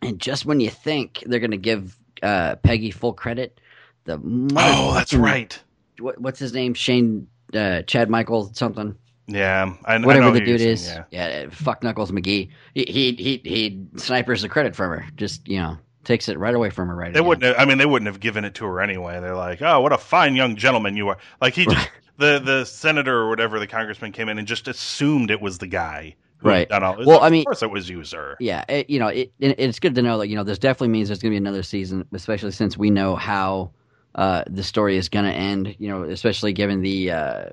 and 0.03 0.21
just 0.21 0.45
when 0.47 0.61
you 0.61 0.71
think 0.71 1.23
they're 1.27 1.41
going 1.41 1.51
to 1.51 1.57
give 1.57 1.97
uh, 2.23 2.57
Peggy 2.57 2.91
full 2.91 3.13
credit, 3.15 3.61
the 4.05 4.21
Oh, 4.57 4.95
that's 4.95 5.15
right. 5.15 5.59
What, 5.99 6.21
what's 6.21 6.39
his 6.39 6.53
name? 6.53 6.75
Shane 6.75 7.27
uh, 7.55 7.83
Chad 7.83 8.11
Michael 8.11 8.53
something 8.53 8.95
Yeah, 9.27 9.75
I, 9.85 9.95
I 9.95 9.99
whatever 9.99 10.27
know 10.27 10.33
the 10.33 10.41
dude 10.41 10.61
saying, 10.61 10.73
is. 10.73 10.89
Yeah. 10.89 11.05
Yeah. 11.11 11.47
fuck 11.51 11.83
Knuckles 11.83 12.11
McGee. 12.13 12.51
He 12.75 12.85
he 12.89 13.13
he, 13.13 13.41
he 13.45 13.87
snipers 13.97 14.43
the 14.43 14.49
credit 14.49 14.77
from 14.77 14.91
her. 14.91 15.07
Just 15.17 15.47
you 15.49 15.59
know 15.59 15.79
takes 16.05 16.29
it 16.29 16.39
right 16.39 16.55
away 16.55 16.71
from 16.71 16.89
her. 16.89 16.95
Right. 16.95 17.13
They 17.13 17.19
again. 17.19 17.29
wouldn't. 17.29 17.45
Have, 17.45 17.57
I 17.59 17.65
mean, 17.65 17.79
they 17.79 17.87
wouldn't 17.87 18.07
have 18.07 18.21
given 18.21 18.45
it 18.45 18.55
to 18.55 18.65
her 18.67 18.81
anyway. 18.81 19.21
They're 19.21 19.35
like, 19.35 19.63
"Oh, 19.63 19.81
what 19.81 19.93
a 19.93 19.99
fine 19.99 20.37
young 20.37 20.57
gentleman 20.57 20.97
you 20.97 21.09
are!" 21.09 21.19
Like 21.41 21.55
he 21.55 21.65
just 21.67 21.91
the 22.19 22.39
the 22.39 22.65
senator 22.65 23.17
or 23.17 23.29
whatever 23.29 23.59
the 23.59 23.67
congressman 23.67 24.13
came 24.13 24.29
in 24.29 24.39
and 24.39 24.47
just 24.47 24.69
assumed 24.69 25.31
it 25.31 25.41
was 25.41 25.59
the 25.59 25.67
guy 25.67 26.15
Right. 26.43 26.71
all. 26.71 26.97
Well, 27.05 27.21
I 27.21 27.31
mean- 27.31 27.41
of 27.41 27.47
course 27.47 27.63
it 27.63 27.71
was 27.71 27.89
you, 27.89 28.05
sir. 28.05 28.37
Yeah, 28.41 28.65
it, 28.69 28.91
you 28.91 28.99
know, 28.99 29.09
it, 29.09 29.33
it, 29.39 29.59
it's 29.59 29.79
good 29.79 29.95
to 29.95 30.03
know 30.03 30.19
that 30.19 30.29
you 30.29 30.37
know 30.37 30.45
this 30.45 30.59
definitely 30.59 30.89
means 30.89 31.09
there's 31.09 31.21
going 31.21 31.31
to 31.33 31.35
be 31.35 31.39
another 31.39 31.63
season, 31.63 32.07
especially 32.13 32.53
since 32.53 32.77
we 32.77 32.91
know 32.91 33.17
how 33.17 33.71
uh, 34.15 34.45
the 34.49 34.63
story 34.63 34.97
is 34.97 35.09
going 35.09 35.25
to 35.25 35.33
end. 35.33 35.75
You 35.79 35.89
know, 35.89 36.03
especially 36.05 36.53
given 36.53 36.83
the, 36.83 37.11
uh, 37.11 37.45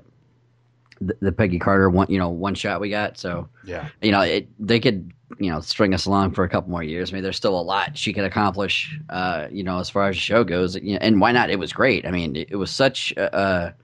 the 1.06 1.16
the 1.20 1.32
Peggy 1.32 1.58
Carter 1.58 1.88
one, 1.90 2.06
you 2.10 2.18
know, 2.18 2.28
one 2.28 2.54
shot 2.54 2.80
we 2.80 2.90
got. 2.90 3.18
So 3.18 3.48
Yeah, 3.64 3.88
you 4.02 4.12
know, 4.12 4.20
it, 4.22 4.48
they 4.58 4.80
could 4.80 5.12
you 5.38 5.50
know 5.50 5.60
string 5.60 5.94
us 5.94 6.06
along 6.06 6.32
for 6.32 6.44
a 6.44 6.48
couple 6.48 6.70
more 6.70 6.82
years. 6.82 7.10
I 7.10 7.14
mean, 7.14 7.22
there's 7.22 7.36
still 7.36 7.58
a 7.58 7.62
lot 7.62 7.96
she 7.98 8.12
could 8.12 8.24
accomplish. 8.24 8.98
Uh, 9.08 9.48
you 9.50 9.62
know, 9.64 9.78
as 9.78 9.90
far 9.90 10.08
as 10.08 10.16
the 10.16 10.20
show 10.20 10.44
goes, 10.44 10.76
you 10.76 10.92
know, 10.94 10.98
and 11.00 11.20
why 11.20 11.32
not? 11.32 11.50
It 11.50 11.58
was 11.58 11.72
great. 11.72 12.06
I 12.06 12.10
mean, 12.10 12.36
it, 12.36 12.48
it 12.52 12.56
was 12.56 12.70
such 12.70 13.12
a, 13.16 13.74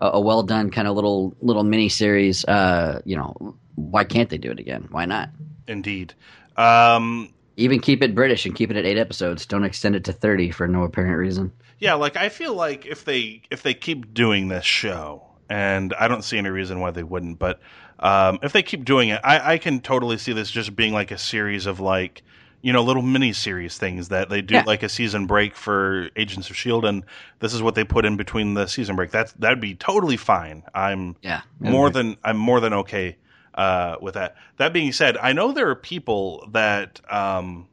a, 0.00 0.10
a 0.10 0.20
well 0.20 0.42
done 0.42 0.70
kind 0.70 0.88
of 0.88 0.94
little 0.94 1.36
little 1.40 1.64
mini 1.64 1.88
series. 1.88 2.44
Uh, 2.44 3.00
you 3.04 3.16
know, 3.16 3.56
why 3.76 4.04
can't 4.04 4.28
they 4.30 4.38
do 4.38 4.50
it 4.50 4.58
again? 4.58 4.88
Why 4.90 5.04
not? 5.04 5.30
indeed. 5.66 6.12
Um, 6.56 7.32
Even 7.56 7.80
keep 7.80 8.02
it 8.02 8.14
British 8.14 8.46
and 8.46 8.54
keep 8.54 8.70
it 8.70 8.76
at 8.76 8.84
eight 8.84 8.98
episodes. 8.98 9.46
Don't 9.46 9.64
extend 9.64 9.96
it 9.96 10.04
to 10.04 10.12
thirty 10.12 10.50
for 10.50 10.66
no 10.68 10.82
apparent 10.82 11.16
reason. 11.18 11.52
yeah, 11.78 11.94
like 11.94 12.16
I 12.16 12.28
feel 12.28 12.54
like 12.54 12.84
if 12.86 13.04
they 13.04 13.42
if 13.50 13.62
they 13.62 13.74
keep 13.74 14.12
doing 14.14 14.48
this 14.48 14.64
show, 14.64 15.22
and 15.48 15.94
I 15.98 16.08
don't 16.08 16.22
see 16.22 16.38
any 16.38 16.50
reason 16.50 16.80
why 16.80 16.90
they 16.90 17.02
wouldn't, 17.02 17.38
but 17.38 17.60
um, 17.98 18.38
if 18.42 18.52
they 18.52 18.62
keep 18.62 18.84
doing 18.84 19.08
it, 19.10 19.20
I, 19.22 19.54
I 19.54 19.58
can 19.58 19.80
totally 19.80 20.18
see 20.18 20.32
this 20.32 20.50
just 20.50 20.74
being 20.74 20.92
like 20.92 21.10
a 21.10 21.18
series 21.18 21.66
of 21.66 21.80
like 21.80 22.22
you 22.60 22.72
know 22.72 22.82
little 22.82 23.02
mini 23.02 23.32
series 23.32 23.76
things 23.78 24.08
that 24.08 24.30
they 24.30 24.40
do 24.40 24.54
Yeah. 24.54 24.62
like 24.66 24.82
a 24.82 24.88
season 24.88 25.26
break 25.26 25.54
for 25.54 26.08
Agents 26.16 26.48
of 26.50 26.56
Shield, 26.56 26.84
and 26.84 27.04
this 27.40 27.52
is 27.54 27.62
what 27.62 27.74
they 27.74 27.84
put 27.84 28.04
in 28.04 28.16
between 28.16 28.54
the 28.54 28.66
season 28.66 28.96
break. 28.96 29.10
That's 29.10 29.32
that'd 29.34 29.60
be 29.60 29.74
totally 29.74 30.16
fine. 30.16 30.62
I'm 30.74 31.16
Yeah, 31.22 31.42
more 31.60 31.90
than 31.90 32.16
I'm 32.24 32.36
more 32.38 32.60
than 32.60 32.72
okay 32.72 33.16
uh, 33.54 33.96
with 34.00 34.14
that. 34.14 34.34
That 34.56 34.72
being 34.72 34.92
said, 34.92 35.16
I 35.18 35.32
know 35.32 35.52
there 35.52 35.68
are 35.70 35.76
people 35.76 36.48
that 36.52 37.00
um, 37.12 37.68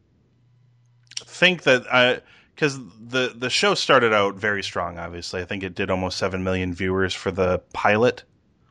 think 1.18 1.64
that 1.64 2.24
because 2.56 2.80
the 3.00 3.34
the 3.36 3.50
show 3.50 3.74
started 3.74 4.14
out 4.14 4.36
very 4.36 4.64
strong. 4.64 4.98
Obviously, 4.98 5.42
I 5.42 5.46
think 5.46 5.64
it 5.64 5.76
did 5.76 5.90
almost 5.90 6.18
seven 6.18 6.44
million 6.44 6.74
viewers 6.74 7.14
for 7.14 7.32
the 7.32 7.60
pilot, 7.74 8.24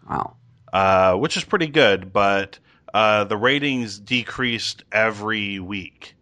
wow. 0.09 0.37
uh, 0.73 1.15
which 1.15 1.37
is 1.37 1.45
pretty 1.45 1.67
good. 1.67 2.13
But 2.13 2.59
uh, 2.93 3.25
the 3.25 3.37
ratings 3.37 3.99
decreased 3.99 4.85
every 4.93 5.59
week 5.59 6.15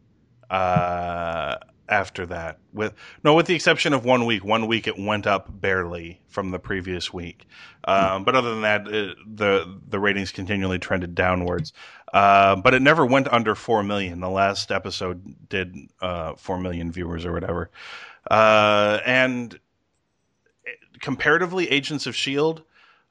uh, 0.50 1.56
after 1.88 2.26
that. 2.26 2.58
With 2.72 2.94
no, 3.24 3.34
with 3.34 3.46
the 3.46 3.54
exception 3.54 3.92
of 3.92 4.04
one 4.04 4.26
week. 4.26 4.44
One 4.44 4.66
week 4.66 4.86
it 4.86 4.98
went 4.98 5.26
up 5.26 5.48
barely 5.60 6.20
from 6.28 6.50
the 6.50 6.58
previous 6.58 7.12
week. 7.12 7.46
Um, 7.84 8.24
but 8.24 8.34
other 8.34 8.50
than 8.50 8.62
that, 8.62 8.86
it, 8.88 9.16
the 9.26 9.80
the 9.88 9.98
ratings 9.98 10.30
continually 10.30 10.78
trended 10.78 11.14
downwards. 11.14 11.72
Uh, 12.12 12.56
but 12.56 12.74
it 12.74 12.82
never 12.82 13.04
went 13.04 13.28
under 13.28 13.54
four 13.54 13.82
million. 13.82 14.20
The 14.20 14.30
last 14.30 14.70
episode 14.70 15.48
did 15.48 15.74
uh, 16.00 16.34
four 16.34 16.58
million 16.58 16.92
viewers 16.92 17.24
or 17.24 17.32
whatever. 17.32 17.70
Uh, 18.30 19.00
and 19.04 19.58
comparatively, 21.00 21.70
Agents 21.70 22.06
of 22.06 22.14
Shield 22.14 22.62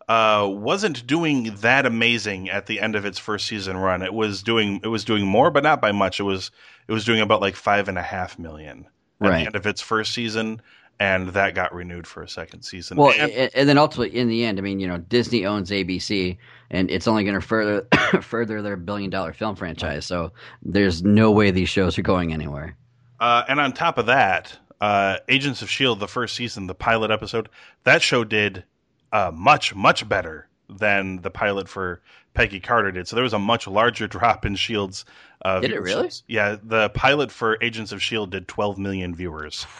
uh, 0.07 0.47
wasn't 0.49 1.05
doing 1.05 1.55
that 1.57 1.85
amazing 1.85 2.49
at 2.49 2.65
the 2.65 2.79
end 2.79 2.95
of 2.95 3.05
its 3.05 3.19
first 3.19 3.45
season 3.47 3.75
run. 3.77 4.01
It 4.01 4.13
was 4.13 4.41
doing 4.43 4.79
it 4.83 4.87
was 4.87 5.03
doing 5.03 5.25
more, 5.25 5.51
but 5.51 5.63
not 5.63 5.81
by 5.81 5.91
much. 5.91 6.19
It 6.19 6.23
was 6.23 6.51
it 6.87 6.93
was 6.93 7.03
doing 7.05 7.19
about 7.21 7.41
like 7.41 7.55
five 7.55 7.89
and 7.89 7.97
a 7.97 8.01
half 8.03 8.39
million 8.39 8.87
at 9.21 9.27
Right. 9.27 9.39
the 9.39 9.45
end 9.47 9.55
of 9.55 9.65
its 9.65 9.81
first 9.81 10.13
season, 10.13 10.61
and 10.99 11.29
that 11.29 11.55
got 11.55 11.73
renewed 11.73 12.07
for 12.07 12.23
a 12.23 12.29
second 12.29 12.61
season. 12.61 12.97
Well, 12.97 13.11
And- 13.19 13.31
and, 13.31 13.51
and 13.53 13.67
then 13.69 13.77
ultimately, 13.77 14.17
in 14.17 14.29
the 14.29 14.45
end, 14.45 14.59
I 14.59 14.61
mean, 14.61 14.79
you 14.79 14.87
know, 14.87 14.97
Disney 14.97 15.45
owns 15.45 15.71
ABC, 15.71 16.37
and 16.69 16.89
it's 16.91 17.07
only 17.07 17.23
going 17.23 17.35
to 17.35 17.41
further 17.45 17.87
further 18.21 18.61
their 18.61 18.77
billion 18.77 19.09
dollar 19.09 19.33
film 19.33 19.55
franchise. 19.55 20.05
So 20.05 20.31
there's 20.61 21.03
no 21.03 21.31
way 21.31 21.51
these 21.51 21.69
shows 21.69 21.97
are 21.97 22.03
going 22.03 22.31
anywhere. 22.31 22.77
Uh, 23.19 23.43
and 23.49 23.59
on 23.59 23.73
top 23.73 23.97
of 23.97 24.05
that, 24.05 24.55
uh, 24.79 25.17
Agents 25.27 25.61
of 25.63 25.69
Shield, 25.71 25.99
the 25.99 26.07
first 26.07 26.35
season, 26.35 26.67
the 26.67 26.75
pilot 26.75 27.09
episode, 27.11 27.49
that 27.83 28.01
show 28.03 28.23
did 28.23 28.63
uh, 29.11 29.31
much 29.33 29.75
much 29.75 30.07
better 30.07 30.47
than 30.69 31.21
the 31.21 31.29
pilot 31.29 31.69
for 31.69 32.01
Peggy 32.33 32.59
Carter 32.59 32.91
did. 32.91 33.07
So 33.07 33.15
there 33.15 33.23
was 33.23 33.33
a 33.33 33.39
much 33.39 33.67
larger 33.67 34.07
drop 34.07 34.45
in 34.45 34.55
Shield's. 34.55 35.05
Uh, 35.43 35.59
Did 35.59 35.71
it 35.71 35.81
really? 35.81 36.09
Yeah, 36.27 36.57
the 36.61 36.89
pilot 36.89 37.31
for 37.31 37.57
Agents 37.61 37.91
of 37.91 38.01
Shield 38.01 38.31
did 38.31 38.47
12 38.47 38.77
million 38.77 39.13
viewers. 39.15 39.65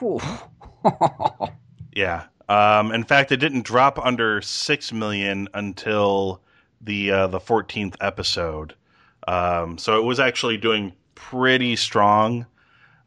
Yeah. 1.94 2.26
Um, 2.48 2.92
in 2.92 3.04
fact, 3.04 3.32
it 3.32 3.38
didn't 3.38 3.66
drop 3.66 3.98
under 3.98 4.40
six 4.42 4.94
million 4.94 5.50
until 5.56 6.42
the 6.80 7.12
uh, 7.12 7.28
the 7.28 7.40
14th 7.40 7.96
episode. 8.00 8.76
Um, 9.28 9.80
so 9.80 10.00
it 10.00 10.04
was 10.04 10.20
actually 10.20 10.58
doing 10.58 10.94
pretty 11.16 11.76
strong. 11.76 12.46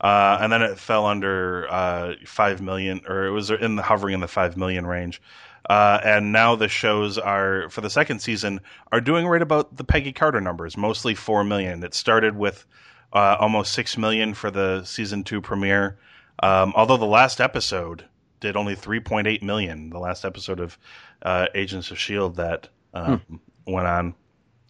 Uh, 0.00 0.38
and 0.40 0.52
then 0.52 0.62
it 0.62 0.78
fell 0.78 1.06
under 1.06 1.70
uh, 1.70 2.14
five 2.26 2.60
million, 2.60 3.00
or 3.06 3.26
it 3.26 3.30
was 3.30 3.50
in 3.50 3.76
the 3.76 3.82
hovering 3.82 4.14
in 4.14 4.20
the 4.20 4.28
five 4.28 4.56
million 4.56 4.86
range. 4.86 5.22
Uh, 5.70 6.00
and 6.02 6.32
now 6.32 6.56
the 6.56 6.66
shows 6.66 7.16
are 7.16 7.68
for 7.70 7.80
the 7.80 7.88
second 7.88 8.18
season 8.18 8.60
are 8.90 9.00
doing 9.00 9.24
right 9.24 9.40
about 9.40 9.76
the 9.76 9.84
Peggy 9.84 10.12
Carter 10.12 10.40
numbers, 10.40 10.76
mostly 10.76 11.14
four 11.14 11.44
million. 11.44 11.84
It 11.84 11.94
started 11.94 12.36
with 12.36 12.66
uh, 13.12 13.36
almost 13.38 13.72
six 13.72 13.96
million 13.96 14.34
for 14.34 14.50
the 14.50 14.82
season 14.82 15.22
two 15.22 15.40
premiere, 15.40 15.96
um, 16.42 16.72
although 16.74 16.96
the 16.96 17.06
last 17.06 17.40
episode 17.40 18.04
did 18.40 18.56
only 18.56 18.74
3.8 18.74 19.42
million. 19.42 19.90
The 19.90 20.00
last 20.00 20.24
episode 20.24 20.58
of 20.58 20.76
uh, 21.22 21.46
Agents 21.54 21.92
of 21.92 22.00
Shield 22.00 22.34
that 22.34 22.68
um, 22.92 23.22
went 23.64 23.86
on. 23.86 24.16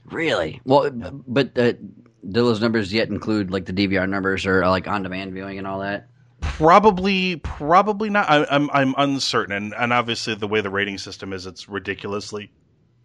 really? 0.04 0.60
Well, 0.66 0.90
but 1.26 1.56
uh, 1.56 1.72
do 1.72 2.44
those 2.44 2.60
numbers 2.60 2.92
yet 2.92 3.08
include 3.08 3.50
like 3.50 3.64
the 3.64 3.72
DVR 3.72 4.06
numbers 4.06 4.44
or 4.44 4.68
like 4.68 4.86
on 4.86 5.02
demand 5.02 5.32
viewing 5.32 5.56
and 5.56 5.66
all 5.66 5.80
that? 5.80 6.09
Probably, 6.40 7.36
probably 7.36 8.10
not. 8.10 8.28
I, 8.30 8.46
I'm 8.50 8.70
I'm 8.72 8.94
uncertain, 8.96 9.54
and, 9.54 9.74
and 9.74 9.92
obviously 9.92 10.34
the 10.34 10.48
way 10.48 10.60
the 10.60 10.70
rating 10.70 10.98
system 10.98 11.32
is, 11.32 11.46
it's 11.46 11.68
ridiculously 11.68 12.50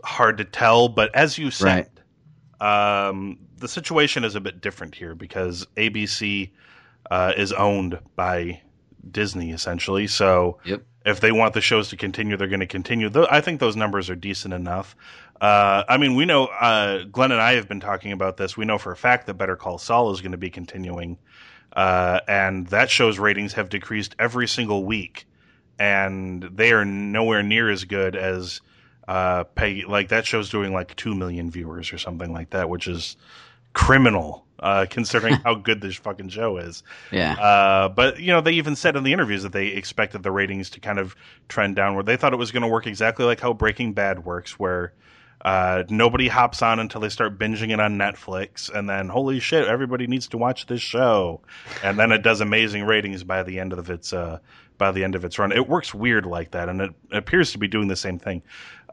hard 0.04 0.38
to 0.38 0.46
tell. 0.46 0.88
But 0.90 1.14
as 1.16 1.38
you 1.38 1.52
said, 1.52 1.90
um, 2.62 3.40
the 3.58 3.68
situation 3.68 4.24
is 4.24 4.36
a 4.36 4.42
bit 4.42 4.62
different 4.62 4.96
here 4.96 5.16
because 5.16 5.66
ABC 5.78 6.52
uh, 7.12 7.34
is 7.38 7.52
owned 7.54 8.00
by 8.16 8.62
Disney 9.12 9.52
essentially. 9.52 10.08
So 10.08 10.60
Yep. 10.66 10.82
if 11.06 11.20
they 11.20 11.32
want 11.32 11.54
the 11.54 11.62
shows 11.62 11.90
to 11.90 11.98
continue, 11.98 12.38
they're 12.38 12.48
going 12.48 12.60
to 12.60 12.68
continue. 12.68 13.10
I 13.30 13.42
think 13.42 13.60
those 13.60 13.76
numbers 13.76 14.10
are 14.10 14.16
decent 14.16 14.54
enough. 14.54 14.96
Uh, 15.42 15.84
I 15.90 15.98
mean, 15.98 16.16
we 16.16 16.26
know 16.26 16.46
uh, 16.46 17.04
Glenn 17.12 17.32
and 17.32 17.42
I 17.42 17.54
have 17.54 17.68
been 17.68 17.82
talking 17.82 18.12
about 18.12 18.38
this. 18.38 18.56
We 18.56 18.66
know 18.66 18.78
for 18.78 18.92
a 18.92 18.98
fact 18.98 19.28
that 19.28 19.34
Better 19.36 19.56
Call 19.56 19.78
Saul 19.78 20.12
is 20.12 20.22
going 20.22 20.32
to 20.32 20.38
be 20.38 20.50
continuing, 20.50 21.18
uh, 21.76 22.22
and 22.28 22.68
that 22.68 22.90
show's 22.90 23.20
ratings 23.20 23.54
have 23.54 23.70
decreased 23.70 24.16
every 24.18 24.48
single 24.48 24.86
week, 24.86 25.28
and 25.78 26.44
they 26.44 26.72
are 26.72 26.86
nowhere 26.86 27.44
near 27.44 27.70
as 27.70 27.84
good 27.84 28.16
as 28.16 28.62
uh, 29.08 29.44
Peggy. 29.44 29.86
Like 29.86 30.10
that 30.10 30.26
show's 30.26 30.50
doing 30.50 30.74
like 30.74 30.96
two 30.96 31.16
million 31.16 31.52
viewers 31.52 31.92
or 31.92 31.98
something 31.98 32.32
like 32.32 32.52
that, 32.52 32.70
which 32.70 32.88
is 32.88 33.18
criminal 33.74 34.46
uh, 34.60 34.86
considering 34.90 35.36
how 35.36 35.56
good 35.56 35.82
this 35.82 35.96
fucking 35.96 36.30
show 36.30 36.58
is. 36.58 36.84
Yeah. 37.12 37.34
Uh, 37.34 37.90
but 37.90 38.20
you 38.20 38.28
know, 38.28 38.42
they 38.42 38.54
even 38.54 38.76
said 38.76 38.96
in 38.96 39.04
the 39.04 39.14
interviews 39.14 39.44
that 39.44 39.52
they 39.52 39.68
expected 39.68 40.24
the 40.24 40.32
ratings 40.32 40.70
to 40.72 40.80
kind 40.80 41.00
of 41.00 41.16
trend 41.50 41.76
downward. 41.76 42.06
They 42.06 42.18
thought 42.18 42.34
it 42.34 42.38
was 42.38 42.52
going 42.52 42.64
to 42.64 42.70
work 42.70 42.88
exactly 42.88 43.26
like 43.26 43.40
how 43.40 43.54
Breaking 43.54 43.94
Bad 43.94 44.26
works, 44.26 44.58
where 44.58 44.94
uh, 45.46 45.84
nobody 45.90 46.28
hops 46.28 46.62
on 46.64 46.80
until 46.80 47.00
they 47.00 47.10
start 47.10 47.38
binging 47.38 47.72
it 47.72 47.80
on 47.80 47.98
Netflix, 47.98 48.70
and 48.74 48.90
then 48.90 49.08
holy 49.10 49.40
shit, 49.40 49.68
everybody 49.68 50.08
needs 50.08 50.28
to 50.30 50.38
watch 50.40 50.66
this 50.66 50.82
show, 50.82 51.40
and 51.84 52.00
then 52.00 52.12
it 52.12 52.24
does 52.24 52.42
amazing 52.42 52.84
ratings 52.84 53.24
by 53.24 53.44
the 53.44 53.60
end 53.60 53.72
of 53.72 53.90
its 53.92 54.12
uh, 54.12 54.40
by 54.80 54.92
the 54.92 55.04
end 55.04 55.14
of 55.14 55.24
its 55.24 55.38
run. 55.38 55.52
It 55.52 55.70
works 55.70 55.94
weird 55.94 56.26
like 56.26 56.52
that, 56.52 56.68
and 56.68 56.82
it 56.82 56.92
appears 57.12 57.52
to 57.52 57.60
be 57.60 57.68
doing 57.68 57.88
the 57.88 57.96
same 57.96 58.18
thing. 58.18 58.42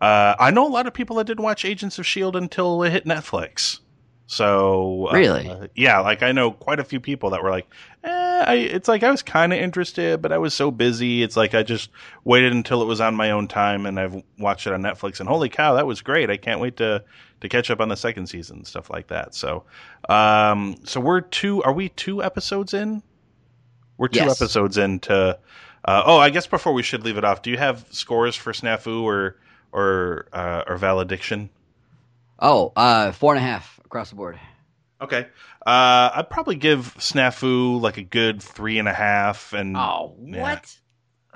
Uh, 0.00 0.34
I 0.38 0.50
know 0.50 0.66
a 0.66 0.68
lot 0.68 0.86
of 0.86 0.92
people 0.92 1.16
that 1.16 1.26
didn't 1.26 1.42
watch 1.42 1.64
Agents 1.64 1.98
of 1.98 2.06
Shield 2.06 2.36
until 2.36 2.82
it 2.82 2.90
hit 2.90 3.04
Netflix. 3.06 3.78
So 4.26 5.08
uh, 5.10 5.12
Really? 5.14 5.70
yeah, 5.74 6.00
like 6.00 6.22
I 6.22 6.32
know 6.32 6.50
quite 6.52 6.80
a 6.80 6.84
few 6.84 7.00
people 7.00 7.30
that 7.30 7.42
were 7.42 7.50
like, 7.50 7.66
eh, 8.04 8.08
I, 8.46 8.54
it's 8.54 8.88
like 8.88 9.02
I 9.02 9.10
was 9.10 9.22
kind 9.22 9.52
of 9.52 9.58
interested, 9.58 10.20
but 10.22 10.32
I 10.32 10.38
was 10.38 10.54
so 10.54 10.70
busy. 10.70 11.22
It's 11.22 11.36
like 11.36 11.54
I 11.54 11.62
just 11.62 11.90
waited 12.24 12.52
until 12.52 12.82
it 12.82 12.86
was 12.86 13.00
on 13.00 13.14
my 13.14 13.30
own 13.30 13.48
time, 13.48 13.86
and 13.86 13.98
I've 13.98 14.22
watched 14.38 14.66
it 14.66 14.72
on 14.72 14.82
Netflix. 14.82 15.20
And 15.20 15.28
holy 15.28 15.48
cow, 15.48 15.74
that 15.74 15.86
was 15.86 16.00
great! 16.02 16.30
I 16.30 16.36
can't 16.36 16.60
wait 16.60 16.76
to 16.78 17.04
to 17.40 17.48
catch 17.48 17.70
up 17.70 17.80
on 17.80 17.88
the 17.88 17.96
second 17.96 18.28
season, 18.28 18.58
and 18.58 18.66
stuff 18.66 18.90
like 18.90 19.08
that. 19.08 19.34
So, 19.34 19.64
um, 20.08 20.76
so 20.84 21.00
we're 21.00 21.20
two. 21.22 21.62
Are 21.62 21.72
we 21.72 21.88
two 21.88 22.22
episodes 22.22 22.74
in? 22.74 23.02
We're 23.98 24.08
two 24.08 24.24
Yes. 24.24 24.40
episodes 24.40 24.78
into. 24.78 25.38
Uh, 25.84 26.02
oh, 26.06 26.18
I 26.18 26.30
guess 26.30 26.46
before 26.46 26.72
we 26.72 26.82
should 26.82 27.04
leave 27.04 27.18
it 27.18 27.24
off. 27.24 27.42
Do 27.42 27.50
you 27.50 27.58
have 27.58 27.84
scores 27.90 28.36
for 28.36 28.52
Snafu 28.52 29.02
or 29.02 29.36
or 29.72 30.26
uh, 30.32 30.62
or 30.68 30.76
Valediction? 30.76 31.50
Oh, 32.38 32.72
uh, 32.76 33.12
four 33.12 33.34
and 33.34 33.44
a 33.44 33.46
half 33.46 33.80
across 33.84 34.10
the 34.10 34.16
board. 34.16 34.38
Okay. 35.02 35.26
Uh, 35.66 36.10
I'd 36.14 36.30
probably 36.30 36.54
give 36.56 36.94
Snafu 36.98 37.80
like 37.80 37.96
a 37.96 38.02
good 38.02 38.42
three 38.42 38.78
and 38.78 38.88
a 38.88 38.92
half, 38.92 39.52
and 39.52 39.76
Oh, 39.76 40.16
yeah. 40.24 40.42
what? 40.42 40.76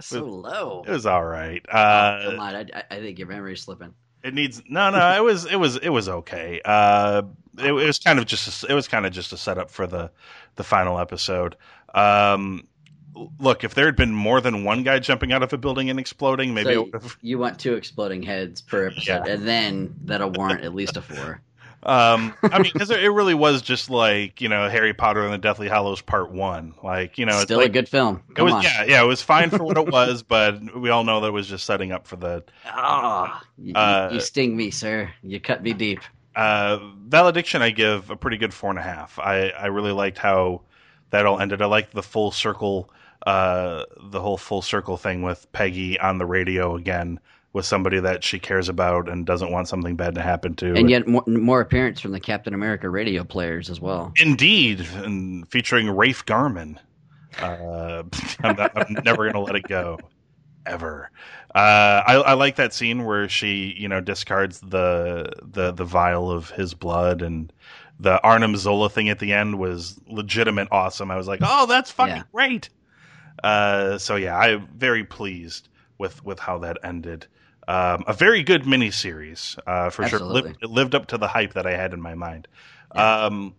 So 0.01 0.25
low. 0.25 0.85
it 0.87 0.91
was 0.91 1.07
all 1.07 1.25
right. 1.25 1.65
Oh, 1.69 1.73
come 1.73 2.39
Uh, 2.39 2.43
on, 2.43 2.55
I, 2.55 2.61
I- 2.75 2.85
I 2.97 3.01
think 3.01 3.19
your 3.19 3.29
memory's 3.29 3.63
slipping. 3.63 3.95
it 4.23 4.35
needs 4.35 4.63
no, 4.69 4.91
no. 4.91 5.17
It 5.17 5.23
was, 5.25 5.47
it 5.47 5.57
was, 5.57 5.77
it 5.77 5.89
was 5.89 6.09
okay. 6.09 6.61
Uh, 6.65 7.23
it, 7.59 7.67
it 7.69 7.73
was 7.73 7.99
kind 7.99 8.19
of 8.19 8.27
just, 8.27 8.65
a, 8.65 8.71
it 8.71 8.75
was 8.75 8.89
kind 8.89 9.07
of 9.07 9.13
just 9.13 9.33
a 9.33 9.37
setup 9.37 9.71
for 9.71 9.87
the 9.87 10.11
the 10.57 10.65
final 10.65 10.99
episode. 10.99 11.57
Um, 11.95 12.67
look, 13.39 13.65
if 13.65 13.75
there 13.75 13.87
had 13.87 13.97
been 13.97 14.13
more 14.13 14.41
than 14.43 14.65
one 14.65 14.83
guy 14.83 14.99
jumping 14.99 15.33
out 15.33 15.43
of 15.43 15.53
a 15.53 15.59
building 15.59 15.89
and 15.91 15.99
exploding, 15.99 16.53
maybe 16.55 16.75
So 16.75 16.89
it 16.93 17.17
you 17.23 17.39
want 17.39 17.59
two 17.59 17.75
exploding 17.75 18.23
heads 18.23 18.61
per 18.61 18.89
episode, 18.89 19.23
Yeah. 19.27 19.33
and 19.33 19.47
then 19.49 19.95
that'll 20.05 20.31
warrant 20.31 20.63
at 20.63 20.75
least 20.75 20.97
a 20.99 21.03
four. 21.03 21.41
Um, 21.87 22.35
I 22.43 22.59
mean, 22.61 22.73
because 22.73 22.91
it 22.91 23.13
really 23.13 23.35
was 23.35 23.63
just 23.63 23.89
like 23.91 24.41
you 24.41 24.49
know 24.49 24.69
Harry 24.69 24.93
Potter 24.93 25.23
and 25.25 25.33
the 25.33 25.39
Deathly 25.39 25.69
Hallows 25.69 26.03
Part 26.03 26.33
One. 26.33 26.75
Like 26.83 27.17
you 27.17 27.25
know, 27.27 27.35
it's 27.35 27.43
Still 27.43 27.59
like, 27.59 27.69
a 27.69 27.73
good 27.73 27.89
film. 27.89 28.23
It 28.37 28.43
was 28.43 28.55
on. 28.55 28.63
yeah, 28.65 28.85
yeah. 28.85 29.03
It 29.03 29.07
was 29.07 29.23
fine 29.23 29.51
for 29.51 29.63
what 29.63 29.79
it 29.79 29.87
was, 29.87 30.23
but 30.29 30.77
we 30.79 30.91
all 30.91 31.05
know 31.05 31.21
that 31.21 31.29
it 31.29 31.33
was 31.33 31.47
just 31.47 31.65
setting 31.65 31.93
up 31.93 32.07
for 32.09 32.17
the 32.17 32.43
Ah, 32.67 33.41
you, 33.57 33.73
Uh, 33.75 34.11
you 34.13 34.21
sting 34.21 34.57
me, 34.57 34.71
sir. 34.73 35.09
You 35.23 35.39
cut 35.41 35.63
me 35.63 35.73
deep. 35.73 36.01
uh, 36.35 36.79
valediction. 37.07 37.63
I 37.63 37.71
give 37.71 38.11
a 38.11 38.17
pretty 38.17 38.37
good 38.37 38.53
four 38.53 38.71
and 38.71 38.79
a 38.81 38.83
half. 38.83 39.19
I 39.21 39.51
I 39.51 39.67
really 39.67 39.93
liked 39.93 40.19
how 40.19 40.63
that 41.11 41.25
all 41.25 41.39
ended. 41.39 41.63
I 41.63 41.67
liked 41.67 41.93
the 41.95 42.03
full 42.03 42.33
circle, 42.33 42.91
uh, 43.27 43.85
the 44.03 44.21
whole 44.21 44.37
full 44.39 44.61
circle 44.61 44.97
thing 44.97 45.23
with 45.23 45.47
Peggy 45.53 46.01
on 46.01 46.19
the 46.19 46.27
radio 46.27 46.75
again 46.75 47.21
with 47.57 47.65
somebody 47.65 47.99
that 47.99 48.23
she 48.23 48.39
cares 48.39 48.69
about 48.69 49.09
and 49.09 49.25
doesn't 49.25 49.51
want 49.51 49.67
something 49.67 49.97
bad 49.97 50.15
to 50.15 50.21
happen 50.21 50.55
to. 50.55 50.75
And 50.75 50.91
yet, 50.91 51.09
more, 51.09 51.25
more 51.27 51.63
appearance 51.63 52.01
from 52.01 52.13
the 52.13 52.21
Captain 52.21 52.53
America 52.53 52.91
radio 52.91 53.25
players 53.25 53.71
as 53.71 53.81
well. 53.81 54.13
Indeed, 54.21 54.81
and 54.97 55.49
featuring 55.49 55.89
Rafe 55.89 56.27
Garman. 56.27 56.79
Uh, 57.41 58.03
I'm, 58.43 58.57
not, 58.57 58.73
I'm 58.77 59.03
never 59.03 59.23
going 59.25 59.33
to 59.33 59.41
let 59.41 59.57
it 59.57 59.67
go, 59.67 59.99
ever. 60.67 61.11
Uh, 61.55 62.03
I, 62.07 62.15
I 62.27 62.33
like 62.35 62.57
that 62.57 62.75
scene 62.75 63.07
where 63.07 63.27
she, 63.27 63.75
you 63.79 63.89
know, 63.89 64.03
discards 64.03 64.61
the 64.61 65.33
the 65.43 65.73
the 65.73 65.85
vial 65.87 66.31
of 66.31 66.51
his 66.51 66.75
blood, 66.75 67.23
and 67.23 67.51
the 67.99 68.23
Arnim 68.23 68.55
Zola 68.57 68.91
thing 68.91 69.09
at 69.09 69.19
the 69.19 69.33
end 69.33 69.59
was 69.59 69.99
legitimate 70.07 70.69
awesome. 70.71 71.11
I 71.11 71.17
was 71.17 71.27
like, 71.27 71.41
oh, 71.43 71.65
that's 71.65 71.91
fucking 71.91 72.17
Yeah. 72.17 72.23
great. 72.35 72.69
Uh, 73.43 73.97
so 73.97 74.17
yeah, 74.17 74.37
I'm 74.37 74.69
very 74.77 75.05
pleased 75.05 75.71
with 75.97 76.23
with 76.23 76.39
how 76.39 76.59
that 76.59 76.77
ended. 76.85 77.27
Um, 77.69 78.05
a 78.07 78.13
very 78.13 78.43
good 78.43 78.63
miniseries, 78.63 79.59
uh, 79.67 79.91
for 79.91 80.07
sure. 80.07 80.21
Absolutely. 80.21 80.43
Lived, 80.43 80.63
it 80.63 80.71
lived 80.71 80.95
up 80.95 81.07
to 81.09 81.19
the 81.19 81.27
hype 81.27 81.55
that 81.55 81.67
I 81.67 81.77
had 81.77 81.93
in 81.93 82.01
my 82.01 82.15
mind. 82.15 82.47
Um, 82.93 83.55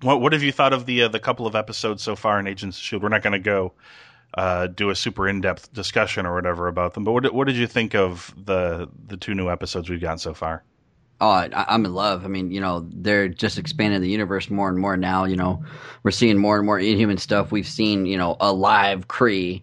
what 0.00 0.20
what 0.20 0.32
have 0.32 0.42
you 0.42 0.52
thought 0.52 0.72
of 0.72 0.86
the 0.86 1.02
uh, 1.02 1.08
the 1.08 1.20
couple 1.20 1.46
of 1.46 1.54
episodes 1.54 2.02
so 2.02 2.16
far 2.16 2.40
in 2.40 2.46
Agents 2.46 2.78
of 2.78 2.82
Shield? 2.82 3.02
We're 3.02 3.10
not 3.10 3.22
going 3.22 3.34
to 3.34 3.38
go 3.38 3.74
uh, 4.34 4.66
do 4.68 4.90
a 4.90 4.94
super 4.94 5.28
in 5.28 5.40
depth 5.40 5.72
discussion 5.72 6.26
or 6.26 6.34
whatever 6.34 6.66
about 6.68 6.94
them, 6.94 7.04
but 7.04 7.12
what 7.12 7.24
did, 7.24 7.32
what 7.32 7.46
did 7.46 7.56
you 7.56 7.66
think 7.66 7.94
of 7.94 8.34
the 8.42 8.88
the 9.06 9.16
two 9.16 9.34
new 9.34 9.50
episodes 9.50 9.90
we've 9.90 10.00
gotten 10.00 10.18
so 10.18 10.34
far? 10.34 10.64
Oh, 11.20 11.28
I, 11.28 11.50
I'm 11.52 11.84
in 11.84 11.94
love. 11.94 12.24
I 12.24 12.28
mean, 12.28 12.50
you 12.50 12.60
know, 12.60 12.88
they're 12.92 13.28
just 13.28 13.56
expanding 13.56 14.00
the 14.00 14.08
universe 14.08 14.50
more 14.50 14.68
and 14.68 14.78
more 14.78 14.96
now. 14.96 15.24
You 15.24 15.36
know, 15.36 15.62
we're 16.02 16.10
seeing 16.10 16.36
more 16.36 16.56
and 16.56 16.66
more 16.66 16.80
Inhuman 16.80 17.18
stuff. 17.18 17.52
We've 17.52 17.68
seen, 17.68 18.06
you 18.06 18.18
know, 18.18 18.36
a 18.40 18.52
live 18.52 19.06
Kree, 19.06 19.62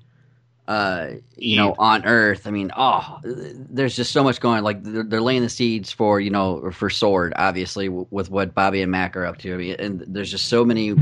uh, 0.70 1.16
you 1.36 1.56
know, 1.56 1.74
on 1.80 2.06
Earth. 2.06 2.46
I 2.46 2.52
mean, 2.52 2.70
oh, 2.78 3.18
there's 3.24 3.96
just 3.96 4.12
so 4.12 4.24
much 4.24 4.40
going. 4.40 4.64
Like 4.64 4.84
they're, 4.84 5.02
they're 5.04 5.22
laying 5.22 5.42
the 5.42 5.50
seeds 5.50 5.92
for, 5.92 6.22
you 6.22 6.30
know, 6.30 6.70
for 6.70 6.92
Sword, 6.92 7.34
obviously, 7.36 7.88
w- 7.88 8.06
with 8.12 8.30
what 8.30 8.54
Bobby 8.54 8.84
and 8.84 8.92
Mac 8.92 9.18
are 9.18 9.26
up 9.26 9.40
to. 9.40 9.54
I 9.56 9.58
mean, 9.58 9.76
and 9.80 10.04
there's 10.08 10.30
just 10.30 10.46
so 10.46 10.64
many, 10.64 10.94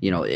you 0.00 0.10
know, 0.10 0.26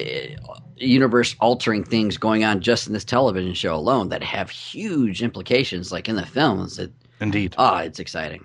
universe 0.76 1.34
altering 1.40 1.82
things 1.82 2.18
going 2.18 2.44
on 2.44 2.60
just 2.60 2.86
in 2.86 2.92
this 2.92 3.06
television 3.06 3.54
show 3.54 3.74
alone 3.74 4.10
that 4.10 4.22
have 4.22 4.50
huge 4.50 5.22
implications, 5.22 5.90
like 5.90 6.06
in 6.06 6.16
the 6.16 6.26
films. 6.26 6.76
That 6.76 6.92
Indeed. 7.22 7.54
oh, 7.56 7.78
it's 7.78 8.00
exciting. 8.00 8.44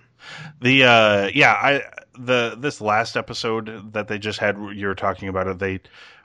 The 0.62 0.86
uh 0.86 1.32
yeah, 1.34 1.52
I 1.52 1.82
the 2.18 2.56
this 2.58 2.80
last 2.80 3.18
episode 3.18 3.92
that 3.92 4.08
they 4.08 4.20
just 4.20 4.40
had 4.40 4.58
you 4.74 4.88
were 4.88 4.96
talking 4.96 5.28
about 5.28 5.48
it, 5.48 5.60
they 5.60 5.82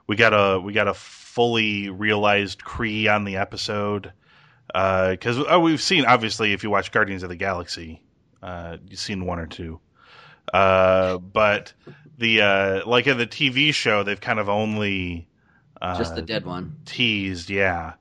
we 0.07 0.15
got 0.15 0.31
a 0.31 0.57
we 0.61 0.71
got 0.71 0.87
a 0.87 0.93
fully 1.33 1.89
realized 1.89 2.61
Kree 2.61 3.13
on 3.13 3.23
the 3.23 3.37
episode. 3.37 4.13
Uh 4.73 5.15
cuz 5.19 5.37
oh, 5.37 5.59
we've 5.59 5.81
seen 5.81 6.05
obviously 6.05 6.53
if 6.53 6.63
you 6.63 6.69
watch 6.69 6.91
Guardians 6.91 7.23
of 7.23 7.29
the 7.29 7.35
Galaxy, 7.35 8.01
uh 8.41 8.77
you've 8.87 8.99
seen 8.99 9.25
one 9.25 9.39
or 9.39 9.47
two. 9.47 9.79
Uh 10.53 11.17
but 11.17 11.73
the 12.17 12.41
uh 12.41 12.85
like 12.87 13.07
in 13.07 13.17
the 13.17 13.27
TV 13.27 13.73
show 13.73 14.03
they've 14.03 14.21
kind 14.21 14.39
of 14.39 14.47
only 14.47 15.27
uh 15.81 15.97
Just 15.97 16.15
the 16.15 16.21
dead 16.21 16.45
one. 16.45 16.75
teased, 16.85 17.49
yeah. 17.49 17.93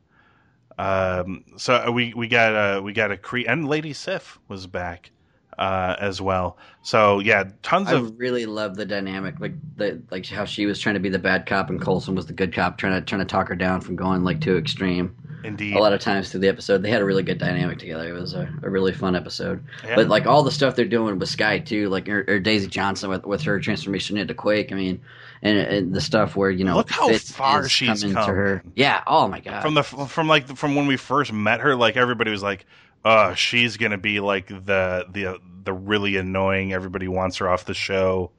Um, 0.79 1.45
so 1.57 1.90
we 1.90 2.12
we 2.14 2.29
got 2.29 2.53
a 2.53 2.83
we 2.83 2.92
got 2.92 3.12
a 3.12 3.16
Kree 3.16 3.45
and 3.47 3.68
Lady 3.68 3.92
Sif 3.92 4.38
was 4.49 4.66
back 4.66 5.11
uh, 5.59 5.97
as 6.01 6.21
well. 6.21 6.57
So 6.83 7.19
yeah, 7.21 7.45
tons 7.62 7.88
I 7.88 7.95
of 7.95 8.19
really 8.19 8.47
love 8.47 8.77
the 8.77 8.85
dynamic, 8.85 9.38
like 9.41 9.55
the 9.77 10.03
like 10.11 10.27
how 10.27 10.45
she 10.45 10.67
was 10.67 10.81
trying 10.81 10.95
to 10.95 11.01
be 11.01 11.09
the 11.09 11.19
bad 11.19 11.47
cop 11.47 11.71
and 11.71 11.81
Coulson 11.81 12.15
was 12.15 12.27
the 12.27 12.33
good 12.33 12.53
cop, 12.55 12.79
trying 12.79 12.95
to 12.95 13.01
trying 13.01 13.21
to 13.21 13.27
talk 13.27 13.49
her 13.49 13.57
down 13.57 13.81
from 13.81 13.97
going 13.97 14.25
like 14.25 14.41
too 14.41 14.57
extreme. 14.57 15.15
indeed. 15.45 15.75
A 15.77 15.79
lot 15.81 15.93
of 15.93 16.01
times 16.01 16.31
through 16.31 16.41
the 16.41 16.49
episode, 16.49 16.83
they 16.83 16.91
had 16.91 17.03
a 17.03 17.05
really 17.05 17.23
good 17.23 17.38
dynamic 17.38 17.79
together. 17.79 18.09
It 18.09 18.21
was 18.21 18.35
a, 18.35 18.53
a 18.62 18.71
really 18.71 18.93
fun 18.93 19.15
episode. 19.17 19.62
Yeah. 19.85 19.97
But 19.97 20.09
like 20.09 20.27
all 20.27 20.43
the 20.43 20.51
stuff 20.51 20.77
they're 20.77 20.85
doing 20.85 21.19
with 21.19 21.29
Skye 21.29 21.59
too, 21.61 21.88
like 21.88 22.09
or, 22.09 22.25
or 22.29 22.41
Daisy 22.41 22.67
Johnson 22.69 23.11
with, 23.11 23.25
with 23.25 23.43
her 23.43 23.61
transformation 23.61 24.17
into 24.17 24.35
Quake. 24.35 24.73
I 24.73 24.75
mean, 24.75 25.01
and, 25.43 25.59
and 25.59 25.95
the 25.95 26.01
stuff 26.01 26.37
where 26.37 26.51
you 26.51 26.65
know 26.65 26.77
Look 26.77 26.91
how 26.91 27.09
Fitz 27.09 27.33
far 27.33 27.69
she's 27.69 28.03
coming 28.03 28.15
come. 28.15 28.27
to 28.27 28.33
her. 28.33 28.65
Yeah. 28.75 29.03
Oh 29.07 29.29
my 29.29 29.41
god. 29.41 29.62
from 29.62 29.75
the 29.75 29.83
from 29.83 30.29
like 30.29 30.57
from 30.57 30.75
when 30.75 30.87
we 30.87 30.97
first 30.97 31.33
met 31.33 31.61
her, 31.61 31.75
like 31.77 31.97
everybody 31.97 32.31
was 32.31 32.43
like, 32.43 32.65
"Oh, 33.05 33.35
she's 33.35 33.77
gonna 33.77 33.99
be 33.99 34.21
like 34.21 34.49
the 34.49 35.07
the 35.11 35.41
the 35.65 35.73
really 35.73 36.17
annoying. 36.17 36.73
Everybody 36.73 37.09
wants 37.09 37.38
her 37.38 37.49
off 37.49 37.65
the 37.65 37.75
show." 37.75 38.31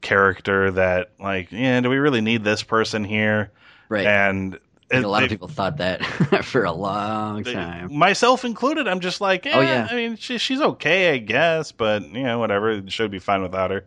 character 0.00 0.70
that 0.70 1.12
like 1.18 1.50
yeah 1.50 1.80
do 1.80 1.88
we 1.88 1.96
really 1.96 2.20
need 2.20 2.44
this 2.44 2.62
person 2.62 3.04
here 3.04 3.50
right. 3.88 4.06
and 4.06 4.56
I 4.90 4.96
think 4.96 5.04
a 5.06 5.08
lot 5.08 5.20
they- 5.20 5.24
of 5.24 5.30
people 5.30 5.48
thought 5.48 5.78
that 5.78 6.04
for 6.44 6.64
a 6.64 6.72
long 6.72 7.42
They- 7.42 7.54
time. 7.54 7.96
myself 7.96 8.44
included. 8.44 8.86
I'm 8.86 9.00
just 9.00 9.22
like, 9.22 9.46
Oh, 9.46 9.60
eh, 9.60 9.62
yeah. 9.62 9.88
I 9.90 9.94
mean, 9.94 10.16
she, 10.16 10.36
she's 10.36 10.60
okay, 10.60 11.14
I 11.14 11.16
guess, 11.16 11.72
but 11.72 12.02
you 12.02 12.22
know, 12.22 12.38
whatever. 12.38 12.70
It 12.72 12.92
should 12.92 13.10
be 13.10 13.18
fine 13.18 13.40
without 13.40 13.70
her. 13.70 13.86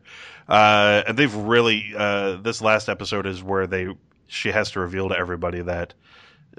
Uh, 0.50 1.04
and 1.08 1.16
they've 1.18 1.34
really 1.36 1.94
uh, 1.96 2.38
this 2.38 2.64
last 2.64 2.90
episode 2.90 3.28
is 3.28 3.44
where 3.44 3.68
they 3.68 3.88
she 4.26 4.50
has 4.52 4.72
to 4.72 4.80
reveal 4.80 5.10
to 5.10 5.16
everybody 5.18 5.62
that 5.62 5.94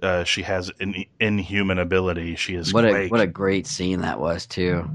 uh, 0.03 0.25
she 0.25 0.43
has 0.43 0.71
an 0.81 1.05
inhuman 1.21 1.79
ability. 1.79 2.37
She 2.37 2.55
is 2.55 2.73
What 2.73 2.85
a 2.85 3.09
what 3.09 3.21
a 3.21 3.27
great 3.27 3.67
scene 3.67 4.01
that 4.03 4.21
was 4.21 4.47
too. 4.47 4.89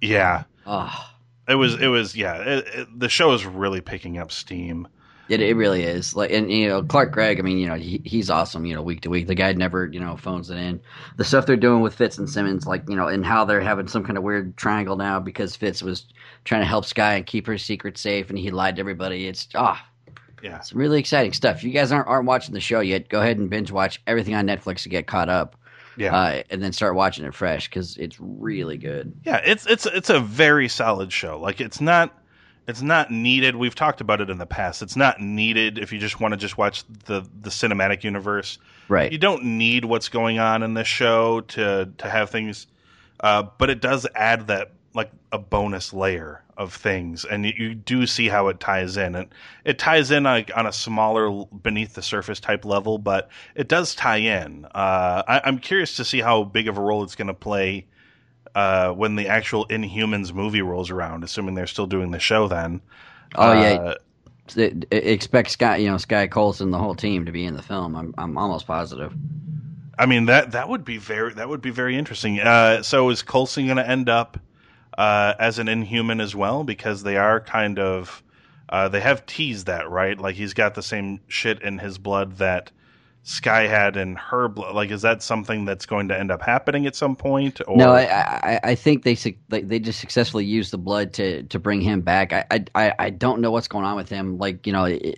yeah. 0.00 0.44
Oh, 0.66 1.10
It 1.48 1.54
was. 1.54 1.74
It 1.80 1.88
was. 1.88 2.14
Yeah. 2.14 2.36
It, 2.36 2.66
it, 2.74 2.98
the 3.00 3.08
show 3.08 3.32
is 3.32 3.44
really 3.46 3.80
picking 3.80 4.18
up 4.18 4.30
steam. 4.30 4.86
It, 5.28 5.42
it 5.42 5.56
really 5.56 5.82
is 5.82 6.16
like, 6.16 6.30
and 6.30 6.50
you 6.50 6.68
know, 6.68 6.82
Clark 6.82 7.12
Gregg. 7.12 7.38
I 7.38 7.42
mean, 7.42 7.58
you 7.58 7.66
know, 7.66 7.74
he, 7.74 8.00
he's 8.04 8.30
awesome. 8.30 8.64
You 8.64 8.74
know, 8.74 8.82
week 8.82 9.02
to 9.02 9.10
week, 9.10 9.26
the 9.26 9.34
guy 9.34 9.52
never, 9.52 9.86
you 9.86 10.00
know, 10.00 10.16
phones 10.16 10.48
it 10.48 10.56
in. 10.56 10.80
The 11.18 11.24
stuff 11.24 11.44
they're 11.44 11.56
doing 11.56 11.82
with 11.82 11.94
Fitz 11.94 12.16
and 12.16 12.28
Simmons, 12.28 12.66
like 12.66 12.88
you 12.88 12.96
know, 12.96 13.08
and 13.08 13.26
how 13.26 13.44
they're 13.44 13.60
having 13.60 13.88
some 13.88 14.04
kind 14.04 14.16
of 14.16 14.24
weird 14.24 14.56
triangle 14.56 14.96
now 14.96 15.20
because 15.20 15.54
Fitz 15.54 15.82
was 15.82 16.06
trying 16.44 16.62
to 16.62 16.66
help 16.66 16.86
Skye 16.86 17.14
and 17.14 17.26
keep 17.26 17.46
her 17.46 17.58
secret 17.58 17.98
safe, 17.98 18.30
and 18.30 18.38
he 18.38 18.50
lied 18.50 18.76
to 18.76 18.80
everybody. 18.80 19.26
It's 19.26 19.48
ah, 19.54 19.84
Yeah. 20.42 20.60
some 20.60 20.78
really 20.78 20.98
exciting 21.00 21.32
stuff. 21.32 21.56
If 21.58 21.64
you 21.64 21.70
guys 21.70 21.92
aren't 21.92 22.06
aren't 22.08 22.26
watching 22.26 22.54
the 22.54 22.60
show 22.60 22.80
yet, 22.80 23.08
go 23.08 23.20
ahead 23.20 23.38
and 23.38 23.48
binge 23.50 23.70
watch 23.70 24.00
everything 24.06 24.34
on 24.34 24.46
Netflix 24.46 24.82
to 24.82 24.88
get 24.88 25.06
caught 25.06 25.28
up, 25.28 25.56
Yeah. 25.96 26.14
uh, 26.14 26.42
and 26.50 26.62
then 26.62 26.72
start 26.72 26.94
watching 26.94 27.24
it 27.24 27.34
fresh 27.34 27.68
because 27.68 27.96
it's 27.96 28.16
really 28.20 28.76
good. 28.78 29.12
Yeah, 29.24 29.40
it's 29.44 29.66
it's 29.66 29.86
it's 29.86 30.10
a 30.10 30.20
very 30.20 30.68
solid 30.68 31.12
show. 31.12 31.38
Like 31.40 31.60
it's 31.60 31.80
not 31.80 32.16
it's 32.66 32.82
not 32.82 33.10
needed. 33.10 33.56
We've 33.56 33.74
talked 33.74 34.00
about 34.00 34.20
it 34.20 34.28
in 34.30 34.38
the 34.38 34.46
past. 34.46 34.82
It's 34.82 34.96
not 34.96 35.20
needed 35.20 35.78
if 35.78 35.92
you 35.92 35.98
just 35.98 36.20
want 36.20 36.32
to 36.32 36.36
just 36.38 36.58
watch 36.58 36.84
the 37.06 37.26
the 37.40 37.50
cinematic 37.50 38.04
universe. 38.04 38.58
Right. 38.88 39.10
You 39.12 39.18
don't 39.18 39.44
need 39.44 39.84
what's 39.84 40.08
going 40.08 40.38
on 40.38 40.62
in 40.62 40.74
this 40.74 40.86
show 40.88 41.40
to 41.42 41.90
to 41.98 42.08
have 42.08 42.30
things 42.30 42.66
uh, 43.20 43.42
but 43.58 43.68
it 43.68 43.80
does 43.80 44.06
add 44.14 44.46
that 44.46 44.70
like 44.94 45.10
a 45.32 45.38
bonus 45.38 45.92
layer 45.92 46.42
of 46.56 46.74
things, 46.74 47.24
and 47.24 47.44
you, 47.46 47.52
you 47.56 47.74
do 47.74 48.06
see 48.06 48.28
how 48.28 48.48
it 48.48 48.58
ties 48.58 48.96
in, 48.96 49.14
and 49.14 49.28
it 49.64 49.78
ties 49.78 50.10
in 50.10 50.24
like 50.24 50.50
on 50.56 50.66
a 50.66 50.72
smaller, 50.72 51.44
beneath 51.62 51.94
the 51.94 52.02
surface 52.02 52.40
type 52.40 52.64
level, 52.64 52.98
but 52.98 53.28
it 53.54 53.68
does 53.68 53.94
tie 53.94 54.16
in. 54.16 54.64
Uh, 54.64 55.22
I, 55.28 55.40
I'm 55.44 55.58
curious 55.58 55.96
to 55.96 56.04
see 56.04 56.20
how 56.20 56.42
big 56.44 56.66
of 56.68 56.76
a 56.78 56.80
role 56.80 57.04
it's 57.04 57.14
going 57.14 57.28
to 57.28 57.34
play 57.34 57.86
uh, 58.54 58.90
when 58.92 59.14
the 59.14 59.28
actual 59.28 59.66
Inhumans 59.68 60.32
movie 60.32 60.62
rolls 60.62 60.90
around, 60.90 61.22
assuming 61.22 61.54
they're 61.54 61.66
still 61.68 61.86
doing 61.86 62.10
the 62.10 62.18
show 62.18 62.48
then. 62.48 62.80
Oh 63.36 63.52
yeah, 63.52 63.74
Uh, 63.74 63.94
It- 64.56 64.86
it- 64.90 65.06
expect 65.06 65.50
Skye, 65.50 65.76
you 65.76 65.90
know, 65.90 65.98
Skye 65.98 66.26
Coulson, 66.26 66.70
the 66.70 66.78
whole 66.78 66.94
team 66.94 67.26
to 67.26 67.32
be 67.32 67.44
in 67.44 67.54
the 67.54 67.62
film. 67.62 67.94
I'm, 67.94 68.14
I'm 68.16 68.36
almost 68.38 68.66
positive. 68.66 69.12
I 69.98 70.06
mean 70.06 70.26
that 70.26 70.52
that 70.52 70.68
would 70.68 70.84
be 70.84 70.96
very 70.96 71.34
that 71.34 71.48
would 71.48 71.60
be 71.60 71.70
very 71.70 71.96
interesting. 71.98 72.38
Uh, 72.40 72.82
so 72.82 73.10
is 73.10 73.22
Coulson 73.22 73.66
going 73.66 73.76
to 73.78 73.88
end 73.88 74.08
up 74.08 74.38
uh, 74.98 75.34
as 75.38 75.58
an 75.58 75.68
Inhuman 75.68 76.20
as 76.20 76.36
well? 76.36 76.64
Because 76.64 77.04
they 77.04 77.16
are 77.16 77.40
kind 77.40 77.78
of 77.78 78.22
uh, 78.68 78.88
they 78.88 79.00
have 79.00 79.24
teased 79.24 79.66
that 79.66 79.88
right. 79.88 80.18
Like 80.18 80.34
he's 80.36 80.52
got 80.52 80.74
the 80.74 80.82
same 80.82 81.20
shit 81.28 81.62
in 81.62 81.78
his 81.78 81.96
blood 81.96 82.36
that 82.38 82.70
Skye 83.22 83.66
had 83.68 83.96
in 83.96 84.16
her 84.16 84.48
blood. 84.48 84.74
Like 84.74 84.90
is 84.90 85.02
that 85.02 85.22
something 85.22 85.64
that's 85.64 85.86
going 85.86 86.08
to 86.08 86.18
end 86.18 86.30
up 86.30 86.42
happening 86.42 86.86
at 86.86 86.96
some 86.96 87.16
point? 87.16 87.60
Or 87.66 87.76
No, 87.76 87.92
I, 87.92 88.02
I, 88.02 88.60
I 88.64 88.74
think 88.74 89.04
they 89.04 89.14
they 89.48 89.78
just 89.78 90.00
successfully 90.00 90.44
used 90.44 90.72
the 90.72 90.78
blood 90.78 91.12
to, 91.14 91.44
to 91.44 91.58
bring 91.58 91.80
him 91.80 92.00
back. 92.00 92.32
I, 92.32 92.44
I- 92.74 92.94
I, 92.98 93.10
don't 93.10 93.40
know 93.40 93.50
what's 93.50 93.68
going 93.68 93.84
on 93.84 93.96
with 93.96 94.08
him. 94.08 94.38
Like 94.38 94.66
you 94.66 94.72
know, 94.72 94.84
i 94.86 95.14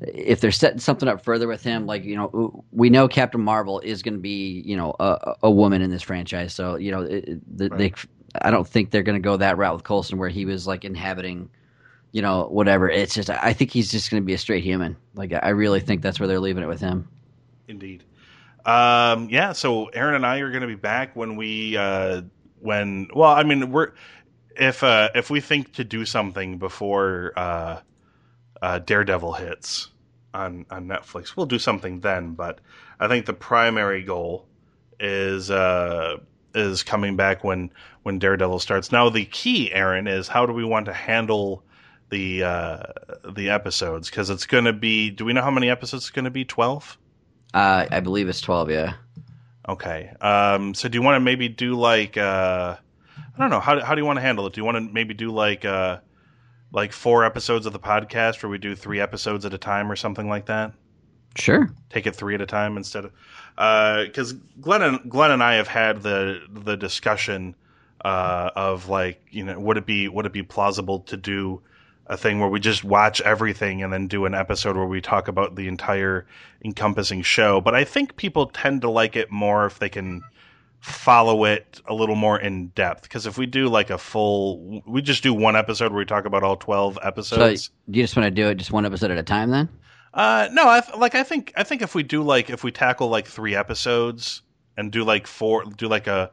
if 0.00 0.40
they're 0.40 0.50
setting 0.50 0.80
something 0.80 1.08
up 1.08 1.22
further 1.22 1.46
with 1.46 1.62
him, 1.62 1.86
like 1.86 2.02
you 2.04 2.16
know, 2.16 2.64
we 2.72 2.90
know 2.90 3.06
Captain 3.08 3.40
Marvel 3.40 3.78
is 3.80 4.02
going 4.02 4.14
to 4.14 4.20
be 4.20 4.62
you 4.64 4.76
know 4.76 4.96
a, 4.98 5.34
a 5.44 5.50
woman 5.50 5.82
in 5.82 5.90
this 5.90 6.02
franchise. 6.02 6.54
So 6.54 6.76
you 6.76 6.90
know, 6.90 7.02
it, 7.02 7.24
it- 7.28 7.58
the, 7.58 7.68
they, 7.68 7.92
I 8.40 8.50
don't 8.50 8.66
think 8.66 8.90
they're 8.90 9.02
going 9.02 9.20
to 9.20 9.24
go 9.24 9.36
that 9.36 9.58
route 9.58 9.74
with 9.74 9.84
Coulson, 9.84 10.18
where 10.18 10.28
he 10.28 10.44
was 10.44 10.66
like 10.66 10.84
inhabiting, 10.84 11.50
you 12.12 12.22
know, 12.22 12.46
whatever. 12.46 12.88
It's 12.88 13.14
just 13.14 13.30
I 13.30 13.52
think 13.52 13.70
he's 13.70 13.90
just 13.90 14.10
going 14.10 14.22
to 14.22 14.26
be 14.26 14.34
a 14.34 14.38
straight 14.38 14.64
human. 14.64 14.96
Like 15.14 15.32
I 15.32 15.50
really 15.50 15.80
think 15.80 16.02
that's 16.02 16.18
where 16.18 16.26
they're 16.26 16.40
leaving 16.40 16.62
it 16.62 16.68
with 16.68 16.80
him. 16.80 17.08
Indeed. 17.68 18.04
Um, 18.64 19.28
yeah, 19.28 19.52
so 19.52 19.86
Aaron 19.86 20.14
and 20.14 20.24
I 20.24 20.38
are 20.38 20.50
going 20.50 20.62
to 20.62 20.68
be 20.68 20.76
back 20.76 21.16
when 21.16 21.36
we 21.36 21.76
uh, 21.76 22.22
when 22.60 23.08
well, 23.14 23.30
I 23.30 23.42
mean, 23.42 23.72
we're 23.72 23.92
if 24.56 24.82
uh, 24.82 25.10
if 25.14 25.30
we 25.30 25.40
think 25.40 25.74
to 25.74 25.84
do 25.84 26.04
something 26.04 26.58
before 26.58 27.32
uh, 27.36 27.80
uh, 28.60 28.78
Daredevil 28.78 29.32
hits 29.34 29.88
on 30.32 30.66
on 30.70 30.86
Netflix, 30.86 31.36
we'll 31.36 31.46
do 31.46 31.58
something 31.58 32.00
then. 32.00 32.34
But 32.34 32.60
I 33.00 33.08
think 33.08 33.26
the 33.26 33.32
primary 33.32 34.02
goal 34.02 34.46
is 35.00 35.50
uh, 35.50 36.18
is 36.54 36.82
coming 36.82 37.16
back 37.16 37.44
when 37.44 37.70
when 38.02 38.18
Daredevil 38.18 38.58
starts. 38.58 38.92
Now, 38.92 39.08
the 39.08 39.24
key, 39.24 39.72
Aaron, 39.72 40.06
is 40.06 40.28
how 40.28 40.46
do 40.46 40.52
we 40.52 40.64
want 40.64 40.86
to 40.86 40.92
handle 40.92 41.62
the 42.10 42.42
uh, 42.42 42.82
the 43.28 43.50
episodes? 43.50 44.10
Because 44.10 44.30
it's 44.30 44.46
going 44.46 44.64
to 44.64 44.72
be. 44.72 45.10
Do 45.10 45.24
we 45.24 45.32
know 45.32 45.42
how 45.42 45.50
many 45.50 45.70
episodes 45.70 46.04
it's 46.04 46.10
going 46.10 46.24
to 46.24 46.30
be? 46.30 46.44
Twelve. 46.44 46.98
Uh, 47.54 47.86
I 47.90 48.00
believe 48.00 48.28
it's 48.28 48.40
twelve. 48.40 48.70
Yeah. 48.70 48.94
Okay. 49.68 50.12
Um, 50.20 50.74
so 50.74 50.88
do 50.88 50.98
you 50.98 51.02
want 51.02 51.16
to 51.16 51.20
maybe 51.20 51.48
do 51.48 51.74
like 51.74 52.16
uh, 52.16 52.76
I 53.16 53.38
don't 53.38 53.50
know 53.50 53.60
how 53.60 53.80
how 53.80 53.94
do 53.94 54.00
you 54.00 54.06
want 54.06 54.18
to 54.18 54.22
handle 54.22 54.46
it? 54.46 54.52
Do 54.52 54.60
you 54.60 54.64
want 54.64 54.76
to 54.76 54.92
maybe 54.92 55.14
do 55.14 55.30
like 55.30 55.64
uh, 55.64 55.98
like 56.72 56.92
four 56.92 57.24
episodes 57.24 57.66
of 57.66 57.72
the 57.72 57.78
podcast 57.78 58.42
where 58.42 58.50
we 58.50 58.58
do 58.58 58.74
three 58.74 59.00
episodes 59.00 59.44
at 59.44 59.54
a 59.54 59.58
time 59.58 59.90
or 59.90 59.96
something 59.96 60.28
like 60.28 60.46
that? 60.46 60.72
Sure. 61.36 61.70
Take 61.90 62.06
it 62.06 62.14
three 62.16 62.34
at 62.34 62.40
a 62.40 62.46
time 62.46 62.76
instead 62.76 63.04
of 63.06 63.12
because 64.06 64.32
Glenn 64.60 64.82
and 64.82 65.10
Glenn 65.10 65.30
and 65.30 65.42
I 65.42 65.54
have 65.54 65.68
had 65.68 66.02
the 66.02 66.40
the 66.50 66.76
discussion 66.76 67.54
uh, 68.04 68.50
of 68.56 68.88
like 68.88 69.22
you 69.30 69.44
know 69.44 69.58
would 69.60 69.76
it 69.76 69.86
be 69.86 70.08
would 70.08 70.26
it 70.26 70.32
be 70.32 70.42
plausible 70.42 71.00
to 71.00 71.16
do 71.16 71.60
a 72.06 72.16
thing 72.16 72.40
where 72.40 72.48
we 72.48 72.58
just 72.60 72.82
watch 72.82 73.20
everything 73.20 73.82
and 73.82 73.92
then 73.92 74.08
do 74.08 74.24
an 74.24 74.34
episode 74.34 74.76
where 74.76 74.86
we 74.86 75.00
talk 75.00 75.28
about 75.28 75.54
the 75.54 75.68
entire 75.68 76.26
encompassing 76.64 77.22
show. 77.22 77.60
But 77.60 77.74
I 77.74 77.84
think 77.84 78.16
people 78.16 78.46
tend 78.46 78.80
to 78.82 78.90
like 78.90 79.14
it 79.16 79.30
more 79.30 79.66
if 79.66 79.78
they 79.78 79.88
can 79.88 80.22
follow 80.80 81.44
it 81.44 81.80
a 81.86 81.94
little 81.94 82.16
more 82.16 82.38
in 82.40 82.66
depth. 82.68 83.02
Because 83.04 83.24
if 83.24 83.38
we 83.38 83.46
do 83.46 83.68
like 83.68 83.90
a 83.90 83.98
full, 83.98 84.82
we 84.84 85.00
just 85.00 85.22
do 85.22 85.32
one 85.32 85.54
episode 85.54 85.92
where 85.92 86.00
we 86.00 86.04
talk 86.04 86.24
about 86.24 86.42
all 86.42 86.56
twelve 86.56 86.94
So 86.94 87.00
episodes. 87.02 87.70
you 87.86 88.02
just 88.02 88.16
want 88.16 88.26
to 88.26 88.30
do 88.32 88.48
it 88.48 88.56
just 88.56 88.72
one 88.72 88.84
episode 88.84 89.10
at 89.12 89.18
a 89.18 89.22
time, 89.22 89.50
then? 89.50 89.68
Uh, 90.14 90.48
no, 90.52 90.68
I 90.68 90.80
th- 90.80 90.98
like 90.98 91.14
I 91.14 91.22
think 91.22 91.52
I 91.56 91.62
think 91.62 91.82
if 91.82 91.94
we 91.94 92.02
do 92.02 92.22
like 92.22 92.50
if 92.50 92.62
we 92.62 92.70
tackle 92.70 93.08
like 93.08 93.26
three 93.26 93.54
episodes 93.54 94.42
and 94.76 94.92
do 94.92 95.04
like 95.04 95.26
four 95.26 95.64
do 95.64 95.88
like 95.88 96.06
a 96.06 96.30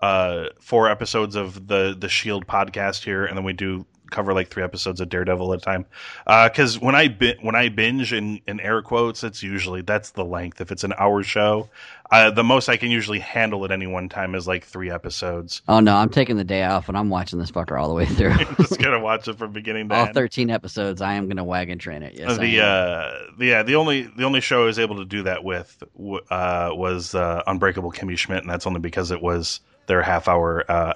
uh 0.00 0.46
four 0.60 0.88
episodes 0.88 1.36
of 1.36 1.68
the 1.68 1.96
the 1.98 2.08
Shield 2.08 2.46
podcast 2.46 3.04
here, 3.04 3.24
and 3.24 3.36
then 3.36 3.44
we 3.44 3.52
do 3.52 3.86
cover 4.10 4.32
like 4.34 4.48
three 4.48 4.62
episodes 4.62 5.00
of 5.00 5.08
Daredevil 5.08 5.52
at 5.52 5.58
a 5.60 5.62
time. 5.62 5.86
Because 6.26 6.78
when 6.78 6.94
I 6.94 7.08
bi- 7.08 7.36
when 7.40 7.54
I 7.54 7.68
binge 7.68 8.12
in 8.12 8.40
in 8.46 8.60
air 8.60 8.82
quotes, 8.82 9.24
it's 9.24 9.42
usually 9.42 9.82
that's 9.82 10.10
the 10.10 10.24
length. 10.24 10.60
If 10.60 10.72
it's 10.72 10.84
an 10.84 10.94
hour 10.98 11.22
show, 11.22 11.68
uh, 12.10 12.30
the 12.30 12.42
most 12.42 12.68
I 12.68 12.76
can 12.76 12.90
usually 12.90 13.20
handle 13.20 13.64
at 13.64 13.70
any 13.70 13.86
one 13.86 14.08
time 14.08 14.34
is 14.34 14.48
like 14.48 14.64
three 14.64 14.90
episodes. 14.90 15.62
Oh 15.68 15.80
no, 15.80 15.94
I'm 15.94 16.08
taking 16.08 16.36
the 16.36 16.44
day 16.44 16.64
off 16.64 16.88
and 16.88 16.98
I'm 16.98 17.08
watching 17.08 17.38
this 17.38 17.50
fucker 17.50 17.80
all 17.80 17.88
the 17.88 17.94
way 17.94 18.06
through. 18.06 18.34
Just 18.58 18.80
gonna 18.80 18.98
watch 19.00 19.28
it 19.28 19.38
from 19.38 19.52
beginning 19.52 19.88
to 19.90 19.94
all 19.94 20.06
end. 20.06 20.14
13 20.14 20.50
episodes. 20.50 21.00
I 21.00 21.14
am 21.14 21.26
going 21.26 21.36
to 21.36 21.44
wagon 21.44 21.78
train 21.78 22.02
it. 22.02 22.14
Yes, 22.14 22.36
the 22.38 22.60
uh 22.60 23.12
the, 23.38 23.46
yeah 23.46 23.62
the 23.62 23.76
only 23.76 24.02
the 24.02 24.24
only 24.24 24.40
show 24.40 24.62
I 24.62 24.66
was 24.66 24.78
able 24.78 24.96
to 24.96 25.04
do 25.04 25.22
that 25.22 25.44
with 25.44 25.82
uh 26.30 26.70
was 26.72 27.14
uh 27.14 27.42
Unbreakable 27.46 27.92
Kimmy 27.92 28.18
Schmidt 28.18 28.42
and 28.42 28.50
that's 28.50 28.66
only 28.66 28.80
because 28.80 29.10
it 29.12 29.22
was 29.22 29.60
their 29.86 30.02
half 30.02 30.26
hour 30.28 30.64
uh 30.68 30.94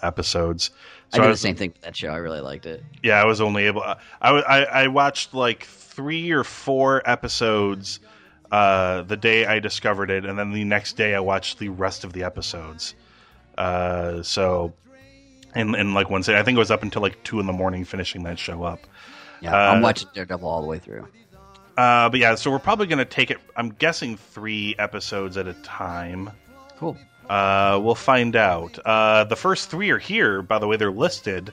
episodes 1.15 1.17
I 1.17 1.17
so 1.17 1.23
did 1.23 1.27
the 1.27 1.31
was- 1.31 1.41
same 1.41 1.57
thing 1.57 1.71
with 1.71 1.81
that 1.83 1.97
show. 1.97 2.09
I 2.09 2.17
really 2.17 2.41
liked 2.41 2.67
it. 2.67 2.83
yeah 3.03 3.21
I 3.21 3.25
was 3.25 3.41
only 3.41 3.67
able 3.67 3.83
I, 3.83 3.97
I 4.21 4.31
I 4.31 4.63
I 4.85 4.87
watched 4.89 5.35
like 5.35 5.65
3 5.65 6.31
or 6.33 6.45
4 6.45 7.03
episodes 7.09 8.01
uh 8.53 9.03
the 9.03 9.17
day 9.17 9.47
I 9.47 9.59
discovered 9.61 10.11
it 10.11 10.25
and 10.25 10.39
then 10.39 10.53
the 10.53 10.65
next 10.65 10.97
day 10.97 11.15
I 11.15 11.21
watched 11.21 11.59
the 11.59 11.69
rest 11.71 12.05
of 12.05 12.13
the 12.13 12.25
episodes 12.25 12.95
uh 13.59 14.23
so 14.23 14.73
in, 15.55 15.75
in 15.75 15.95
like 15.95 16.11
one 16.11 16.23
day 16.23 16.39
I 16.39 16.43
think 16.43 16.57
it 16.57 16.59
was 16.59 16.71
up 16.71 16.83
until 16.83 17.01
like 17.03 17.23
2 17.25 17.41
in 17.41 17.47
the 17.47 17.53
morning 17.53 17.85
finishing 17.85 18.25
that 18.25 18.39
show 18.39 18.63
up 18.65 18.81
Yeah, 19.41 19.53
Uh, 19.55 19.73
I'm 19.73 19.83
watching 19.83 20.09
Daredevil 20.15 20.49
all 20.49 20.61
the 20.63 20.67
way 20.69 20.79
through. 20.79 21.07
Uh, 21.77 22.09
but 22.09 22.21
yeah, 22.21 22.35
so 22.37 22.51
we're 22.53 22.59
probably 22.61 22.87
going 22.87 22.99
to 23.01 23.05
take 23.05 23.33
it. 23.33 23.39
I'm 23.57 23.71
guessing 23.71 24.17
three 24.17 24.77
episodes 24.79 25.37
at 25.37 25.49
a 25.49 25.55
time. 25.65 26.31
Cool. 26.79 26.97
Uh, 27.29 27.81
we'll 27.83 27.95
find 27.95 28.37
out. 28.37 28.79
Uh, 28.85 29.25
the 29.25 29.37
first 29.37 29.71
three 29.71 29.91
are 29.91 29.99
here, 29.99 30.43
by 30.43 30.59
the 30.59 30.67
way. 30.67 30.77
They're 30.77 30.91
listed, 30.91 31.53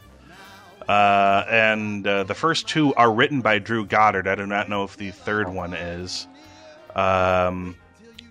uh, 0.87 1.45
and 1.49 2.05
uh, 2.05 2.23
the 2.23 2.35
first 2.35 2.67
two 2.67 2.93
are 2.95 3.11
written 3.11 3.41
by 3.41 3.59
Drew 3.59 3.85
Goddard. 3.85 4.27
I 4.27 4.35
do 4.35 4.45
not 4.45 4.69
know 4.69 4.83
if 4.83 4.97
the 4.97 5.11
third 5.11 5.47
one 5.47 5.73
is. 5.73 6.27
Um, 6.95 7.75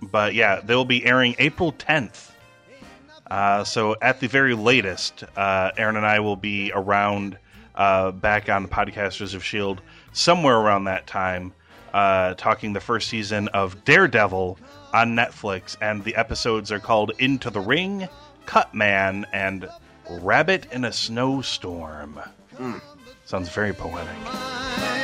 but 0.03 0.35
yeah, 0.35 0.61
they 0.61 0.75
will 0.75 0.85
be 0.85 1.05
airing 1.05 1.35
April 1.39 1.73
10th. 1.73 2.31
Uh, 3.31 3.63
so 3.63 3.95
at 4.03 4.21
the 4.21 4.27
very 4.27 4.55
latest, 4.55 5.25
uh, 5.37 5.71
Aaron 5.77 5.97
and 5.97 6.07
I 6.07 6.21
will 6.21 6.37
be 6.37 6.73
around 6.75 7.39
uh, 7.75 8.11
back 8.11 8.49
on 8.49 8.67
Podcasters 8.67 9.35
of 9.35 9.45
Shield 9.45 9.81
somewhere 10.13 10.57
around 10.57 10.85
that 10.85 11.07
time, 11.07 11.53
uh, 11.95 12.35
talking 12.35 12.73
the 12.73 12.81
first 12.81 13.09
season 13.09 13.49
of 13.49 13.85
Daredevil 13.85 14.59
on 14.93 15.17
Netflix, 15.17 15.77
and 15.81 16.05
the 16.05 16.17
episodes 16.17 16.73
are 16.73 16.81
called 16.81 17.13
Into 17.19 17.51
the 17.51 17.61
Ring, 17.61 18.09
Cut 18.47 18.75
Man, 18.75 19.27
and 19.33 19.69
Rabbit 20.09 20.67
in 20.73 20.85
a 20.85 20.93
Snowstorm. 20.93 22.21
Hmm. 22.57 22.79
Sounds 23.25 23.49
very 23.49 23.73
poetic. 23.73 25.00